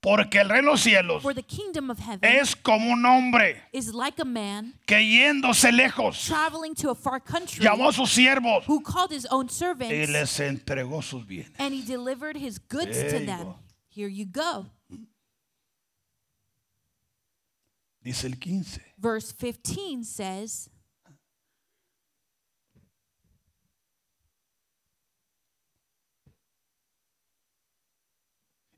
[0.00, 3.60] Porque el reino de los cielos For the kingdom of heaven es como un hombre
[3.72, 8.10] is like a man que yéndose lejos traveling to a far country llamó a sus
[8.12, 11.50] siervos who called his own y servants les entregó sus bienes.
[11.58, 13.42] and he delivered his goods There to them.
[13.46, 13.56] go.
[13.88, 14.66] Here you go.
[18.04, 18.80] Dice el 15.
[18.98, 20.70] Verse 15 says,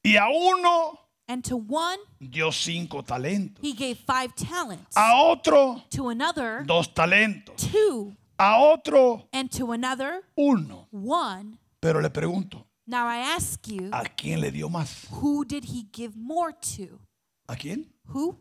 [0.05, 0.99] Y a uno
[1.30, 3.62] And to one dio cinco talentos.
[3.62, 7.57] he gave five talents, A otro to another dos talentos.
[7.57, 10.86] two, a otro and to another uno.
[10.90, 11.59] one.
[11.80, 15.07] Pero le pregunto, Now I ask you, ¿a quién le dio más?
[15.11, 16.99] who did he give more to?
[17.46, 17.86] ¿A quién?
[18.07, 18.38] Who?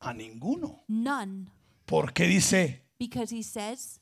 [0.00, 0.80] A ninguno.
[0.88, 1.46] None.
[1.86, 4.00] Porque dice Because he says,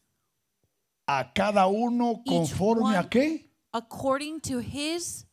[1.06, 3.08] a cada uno conforme a one.
[3.08, 3.44] qué.
[3.72, 5.24] according to his,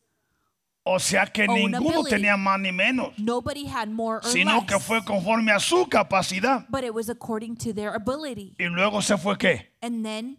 [0.88, 2.10] O sea que ninguno ability.
[2.10, 4.84] tenía más ni menos, nobody had more or sino que less.
[4.86, 6.64] fue conforme a su capacidad.
[6.70, 8.54] But it was according to their ability.
[8.58, 9.66] Y luego se fue qué?
[9.82, 10.36] And then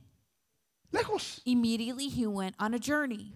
[0.93, 1.41] Lejos.
[1.45, 3.33] immediately he went on a journey.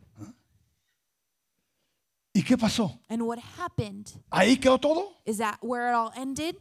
[2.33, 2.97] ¿Y qué pasó?
[3.09, 4.13] And what happened?
[4.31, 5.17] ¿Ahí quedó todo?
[5.25, 6.55] Is that where it all ended?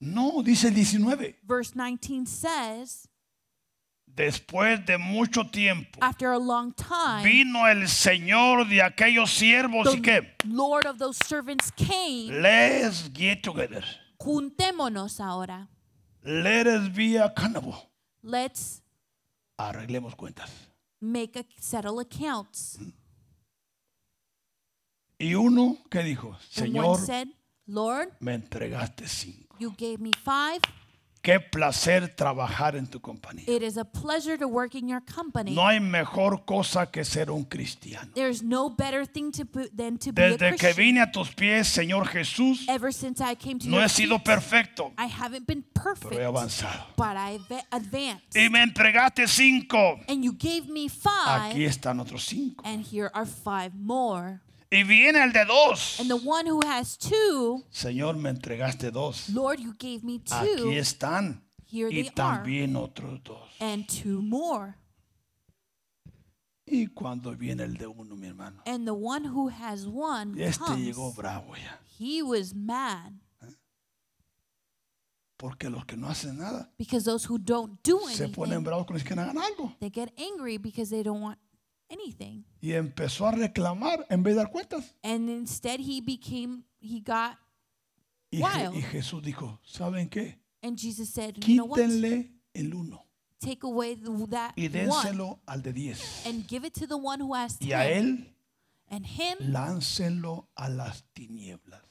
[0.00, 1.36] No, dice el 19.
[1.46, 3.08] Verse 19 says,
[4.16, 10.00] Después de mucho tiempo after a long time, vino el Señor de aquellos siervos y
[10.02, 10.34] qué?
[10.44, 12.30] Lord of those servants came.
[12.40, 13.84] Let's get together.
[14.20, 15.68] Juntémonos ahora.
[16.22, 17.74] Let us be accountable.
[18.22, 18.82] Let's
[19.58, 20.50] Arreglemos cuentas.
[21.00, 22.78] make a settle accounts.
[25.18, 27.28] Y uno que dijo, Señor, said,
[27.66, 29.56] Lord, me entregaste cinco.
[29.58, 30.60] you gave me five.
[31.24, 33.44] Qué placer trabajar en tu compañía.
[33.48, 35.52] It is a pleasure to work in your company.
[35.54, 38.10] No hay mejor cosa que ser un cristiano.
[38.14, 41.34] There's no better thing to put than to be a Desde que vine a tus
[41.34, 45.46] pies, Señor Jesús, Ever since I came to no your he sido perfecto, I haven't
[45.46, 46.84] been pero he perfect, avanzado.
[46.94, 48.36] but I've advanced.
[48.36, 49.98] Y me entregaste cinco.
[50.08, 52.62] And you gave me five, Aquí están otros cinco.
[52.66, 54.42] and here are five more.
[54.74, 56.00] Y viene el de dos.
[56.00, 59.28] And the one who has two, Señor, me entregaste dos.
[59.30, 61.42] Lord, you gave me Aquí two, están.
[61.70, 62.42] Here Y they are.
[62.76, 63.50] otros dos.
[63.60, 64.76] and two more.
[66.66, 68.62] Y cuando viene el de uno, mi hermano.
[68.66, 70.80] And the one who has one Este comes.
[70.86, 71.78] llegó bravo ya.
[71.98, 73.12] He was mad
[75.36, 78.86] Porque los que no hacen nada because those who don't do se ponen anything, bravos
[78.86, 79.76] cuando quieren hagan algo.
[79.78, 81.38] they get angry because they don't want
[81.90, 82.44] anything.
[82.60, 84.94] Y empezó a reclamar en vez de dar cuentas.
[85.02, 87.36] And instead, he became, he got,
[88.30, 88.74] Y, Je- Wild.
[88.76, 90.38] y Jesús dijo, ¿saben qué?
[90.62, 91.78] and Jesus said, you know what?
[91.78, 93.00] Quítenle el uno
[93.38, 96.24] Take away the, that y one dénselo al de diez.
[96.26, 98.06] and give it to the one who has Y a ten.
[98.06, 98.30] él
[98.90, 101.82] And him, láncenlo a las tinieblas.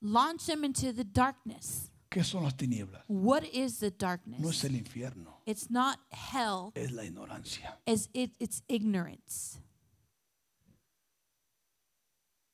[0.00, 1.89] launch him into the darkness.
[2.10, 3.04] ¿Qué son las tinieblas?
[3.06, 4.64] What is the No es darkness?
[4.64, 7.78] el infierno, It's not hell, es la ignorancia.
[7.86, 9.60] as it, it's ignorance.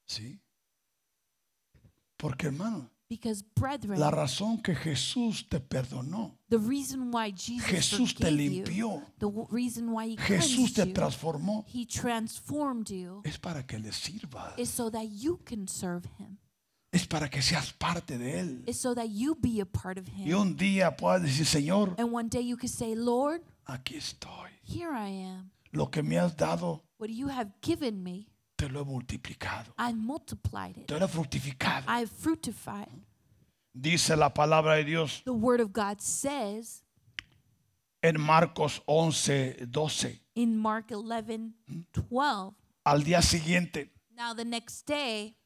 [0.07, 0.39] ¿Sí?
[2.19, 8.15] Porque hermano, Because, brethren, la razón que Jesús te perdonó, the reason why Jesus Jesús
[8.15, 11.87] te forgave you, limpió, the w- reason why he Jesús cleansed te you, transformó, he
[11.87, 14.59] transformed you, es para que le sirvas.
[14.59, 16.37] is so that you can serve him.
[16.97, 18.65] Es para que seas parte de Él.
[18.75, 20.39] So that you be a part of Y him.
[20.39, 24.51] un día puedas decir, Señor, And one day you could say, Lord, aquí estoy.
[24.63, 25.51] here I am.
[25.73, 29.67] Lo que me has dado, What you have given me, te lo he multiplicado.
[29.79, 30.87] I multiplied it.
[30.87, 31.85] Te lo he fructificado.
[31.87, 32.89] I've fructified.
[33.75, 36.83] Dice la palabra de Dios The word of God says
[38.03, 40.23] en Marcos 11, 12.
[40.37, 41.53] in Mark 11,
[41.93, 42.55] 12.
[42.85, 45.37] Al día siguiente, Now the next day,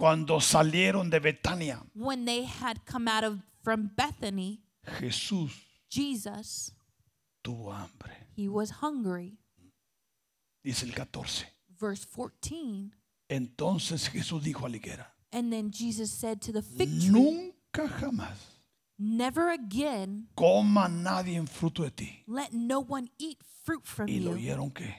[0.00, 4.60] cuando salieron de Betania, when they had come out of from Bethany,
[4.98, 5.52] Jesús
[5.90, 6.72] Jesus,
[7.44, 8.14] tuvo hambre.
[8.34, 9.36] he was hungry.
[10.64, 11.46] Dice el 14.
[11.78, 12.92] Verse 14.
[13.28, 17.86] Entonces Jesús dijo a la higuera, And then Jesus said to the fig tree, nunca
[18.00, 18.36] jamás
[18.98, 22.24] Never again coma nadie en fruto de ti.
[22.26, 24.94] let no one eat fruit from Y lo oyeron que.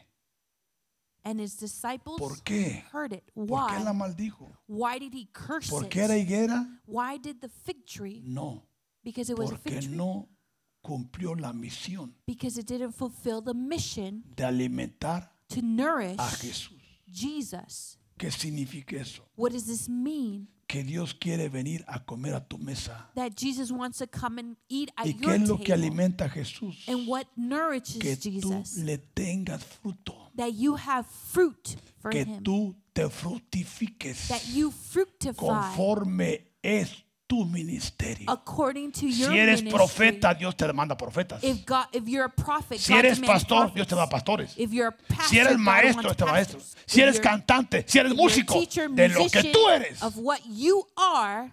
[1.24, 2.84] And his disciples ¿Por qué?
[2.92, 3.24] heard it.
[3.36, 3.98] ¿Por qué la Why?
[3.98, 4.52] maldijo?
[4.68, 5.90] Why did he curse ¿Por it?
[5.92, 6.68] qué era higuera?
[6.88, 8.24] Why did the fig tree?
[8.26, 8.64] No,
[9.04, 9.96] Because it was a fig tree.
[9.96, 10.28] no
[10.84, 16.80] cumplió la misión Because it didn't fulfill the mission de alimentar to nourish a Jesús.
[17.08, 17.98] Jesus.
[18.18, 19.22] ¿Qué significa eso?
[19.36, 20.48] What does this mean?
[20.72, 23.10] Que Dios quiere venir a comer a tu mesa.
[23.16, 25.74] That Jesus wants to come and eat at ¿Y qué your es lo que table.
[25.88, 26.88] alimenta a Jesús?
[26.88, 28.78] And what nourishes Que tú Jesus?
[28.78, 30.32] le tengas fruto.
[30.38, 32.42] That you have fruit for Que him.
[32.42, 38.26] tú te fructifiques That you fructify conforme es tu ministerio.
[38.28, 39.72] according to Si your eres ministry.
[39.72, 41.42] profeta, Dios te manda profetas.
[41.44, 43.76] If God, if you're a prophet, Si God eres pastor, prophets.
[43.76, 44.54] Dios te da pastores.
[44.58, 46.60] If you're a pastor, Si eres God maestro, wants este maestro.
[46.60, 46.84] pastors.
[46.86, 50.86] Si eres cantante, si eres músico, teacher, de lo que tú eres, of what you
[50.98, 51.50] are,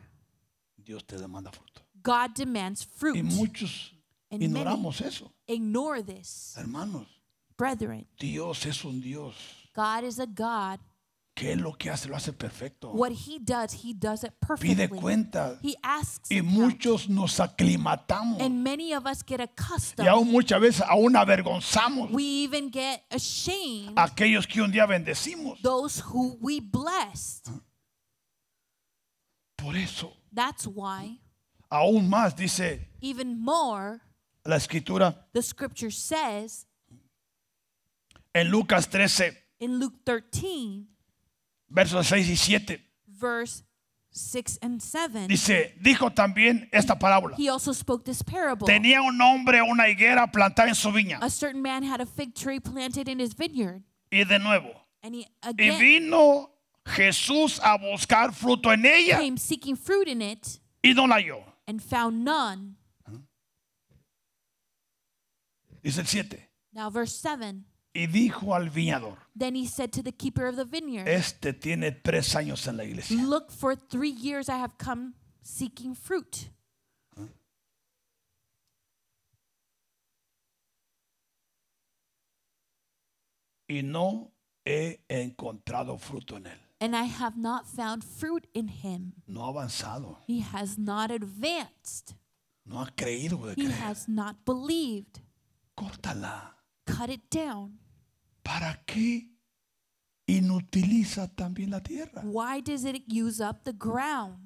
[0.84, 1.82] Dios te demanda fruto.
[2.02, 3.16] God demands fruit.
[3.16, 3.92] Y muchos
[4.32, 5.30] And ignoramos eso.
[5.46, 7.06] Ignore this, Hermanos,
[7.56, 8.04] brethren.
[8.18, 9.34] Dios es un Dios
[9.76, 10.80] God is a God
[11.38, 12.08] ¿Qué es lo que hace?
[12.08, 12.90] Lo hace perfecto.
[12.90, 14.98] What he does, he does it Pide perfectly.
[14.98, 15.56] cuenta.
[15.62, 18.40] He asks Y muchos nos aclimatamos.
[18.42, 20.08] and many of us get Y accustomed.
[20.08, 25.62] aún muchas veces aún avergonzamos we even get ashamed aquellos que un día bendecimos.
[25.62, 27.48] those who we blessed.
[29.56, 31.20] Por eso, That's why,
[31.70, 34.00] aún más dice even more,
[34.44, 36.66] la escritura the scripture says
[38.34, 40.88] en Lucas 13, in Luke 13,
[41.68, 42.84] versos 6 y 7.
[43.06, 43.62] verse
[44.10, 47.36] 6 and 7, Dice, dijo también esta parábola.
[47.36, 48.66] he also spoke this parable.
[48.66, 51.18] Tenía un hombre una higuera plantada en su viña.
[51.20, 54.70] A certain man had a fig tree planted in his vineyard, Y de nuevo,
[55.02, 56.50] and he y again vino
[56.86, 61.44] Jesús a buscar fruto en ella came seeking fruit in it y no la halló.
[61.66, 62.76] and found none.
[65.82, 66.48] Dice el 7.
[66.72, 67.64] Now, verse 7
[67.98, 71.90] Y dijo al viñador, Then he said to the keeper of the vineyard, este tiene
[71.90, 73.16] tres años en la iglesia.
[73.20, 76.48] Look, for three years I have come seeking fruit.
[83.68, 84.32] Y no
[84.64, 86.58] he encontrado fruto en él.
[86.80, 89.14] and I have not found fruit in him.
[89.26, 90.18] No ha avanzado.
[90.26, 92.14] He has not advanced.
[92.64, 93.72] No ha creído de He creer.
[93.80, 95.20] has not believed.
[95.76, 96.54] Córtala.
[96.86, 97.78] Cut it down.
[98.48, 99.30] ¿Para qué
[100.26, 102.22] inutiliza también la tierra?
[102.24, 104.38] Why does it use up the ground?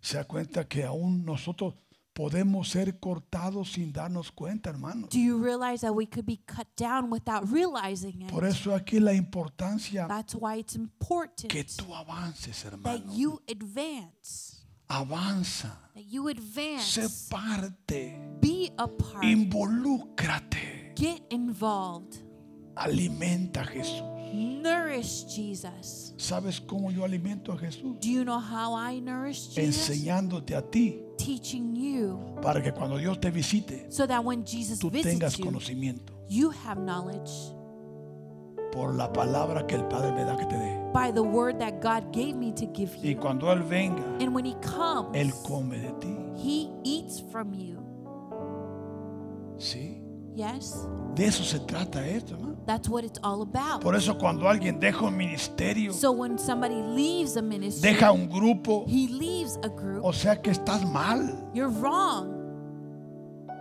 [0.00, 1.74] Se da cuenta que aún nosotros
[2.12, 5.10] podemos ser cortados sin darnos cuenta, hermanos.
[5.10, 8.30] Do you realize that we could be cut down without realizing it?
[8.30, 13.12] Por eso aquí la importancia That's why it's important que tú avances, that hermano.
[13.12, 14.64] you advance.
[14.86, 15.76] Avanza.
[15.94, 17.28] That you Sé advance.
[17.28, 18.16] parte.
[18.40, 19.24] Be a part.
[19.24, 20.94] Involúcrate.
[20.94, 22.29] Get involved.
[22.80, 24.02] Alimenta a Jesús.
[24.32, 26.14] Nourish Jesus.
[26.16, 27.98] ¿Sabes cómo yo alimento a Jesús?
[28.00, 29.90] Do you know how I nourish Jesus?
[29.90, 34.78] Enseñándote a ti Teaching you para que cuando Dios te visite, so that when Jesus
[34.78, 37.30] tú tengas you, conocimiento you have knowledge
[38.72, 40.78] por la palabra que el Padre me da que te dé.
[40.94, 43.16] by the word that God gave me to give Y you.
[43.18, 46.16] cuando Él venga, And when He comes, Él come de ti.
[46.36, 47.78] He eats from you.
[49.58, 50.00] ¿Sí?
[50.40, 50.88] Yes?
[51.14, 52.34] De eso se trata esto.
[52.66, 53.82] That's what it's all about.
[53.82, 58.26] Por eso cuando alguien deja un ministerio, So when somebody leaves a ministry, deja un
[58.28, 62.38] grupo, he leaves a group, o sea que estás mal, you're wrong.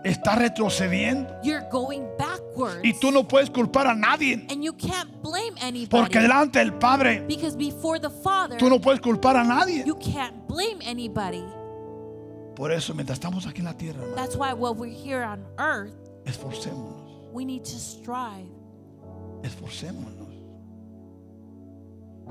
[0.05, 1.27] estás retrocediendo.
[1.43, 2.79] You're going backwards.
[2.83, 5.89] Y tú no puedes culpar a nadie, and you can't blame anybody.
[5.89, 9.83] porque delante del Padre because before the Father, tú no puedes culpar a nadie.
[9.85, 11.43] you can't blame anybody.
[12.55, 15.45] Por eso mientras estamos aquí en la tierra, hermano, That's why while we're here on
[15.57, 15.95] earth,
[16.29, 18.47] esforcémonos, we need to strive.
[19.43, 20.27] esforcémonos.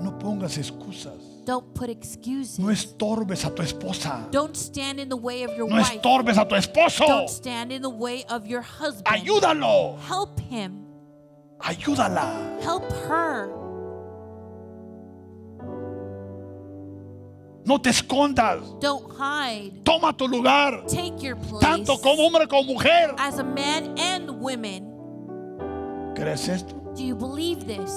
[0.00, 1.20] No pongas excusas.
[1.44, 2.58] Don't put excuses.
[2.60, 4.28] No estorbes a tu esposa.
[4.30, 5.96] Don't stand in the way of your No wife.
[6.00, 7.04] estorbes a tu esposo.
[7.06, 9.06] Don't stand in the way of your husband.
[9.06, 9.98] Ayúdalo.
[10.06, 10.84] Help him.
[11.58, 12.62] Ayúdala.
[12.62, 13.50] Help her.
[17.68, 18.62] No te escondas.
[18.80, 19.84] Don't hide.
[19.84, 20.84] Toma tu lugar.
[20.88, 21.60] Take your place.
[21.60, 23.14] Tanto como hombre como mujer.
[23.18, 24.86] As a man and women,
[26.16, 26.74] ¿Crees esto?
[26.96, 27.92] do you believe this?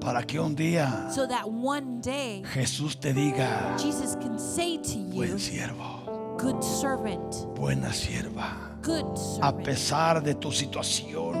[0.00, 4.98] Para que un día So that one day Jesús te diga, Jesus can say to
[5.14, 8.80] buen you, siervo, Good servant, buena sierva.
[8.82, 9.64] good A servant.
[9.64, 11.34] pesar de tu situación,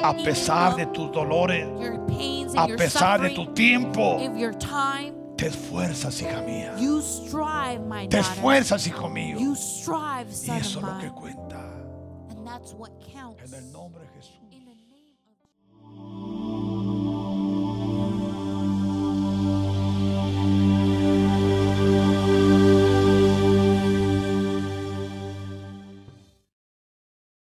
[0.00, 5.12] a pesar de tus dolores, Your pains a pesar de tu tiempo, of your time,
[5.36, 6.74] te esfuerzas, hija mía.
[6.78, 9.38] you strive, my Te esfuerzas, hijo mío.
[9.38, 11.60] You strive, Y son eso of es lo que cuenta.
[12.30, 13.52] And that's what counts.
[13.52, 14.05] En el nombre.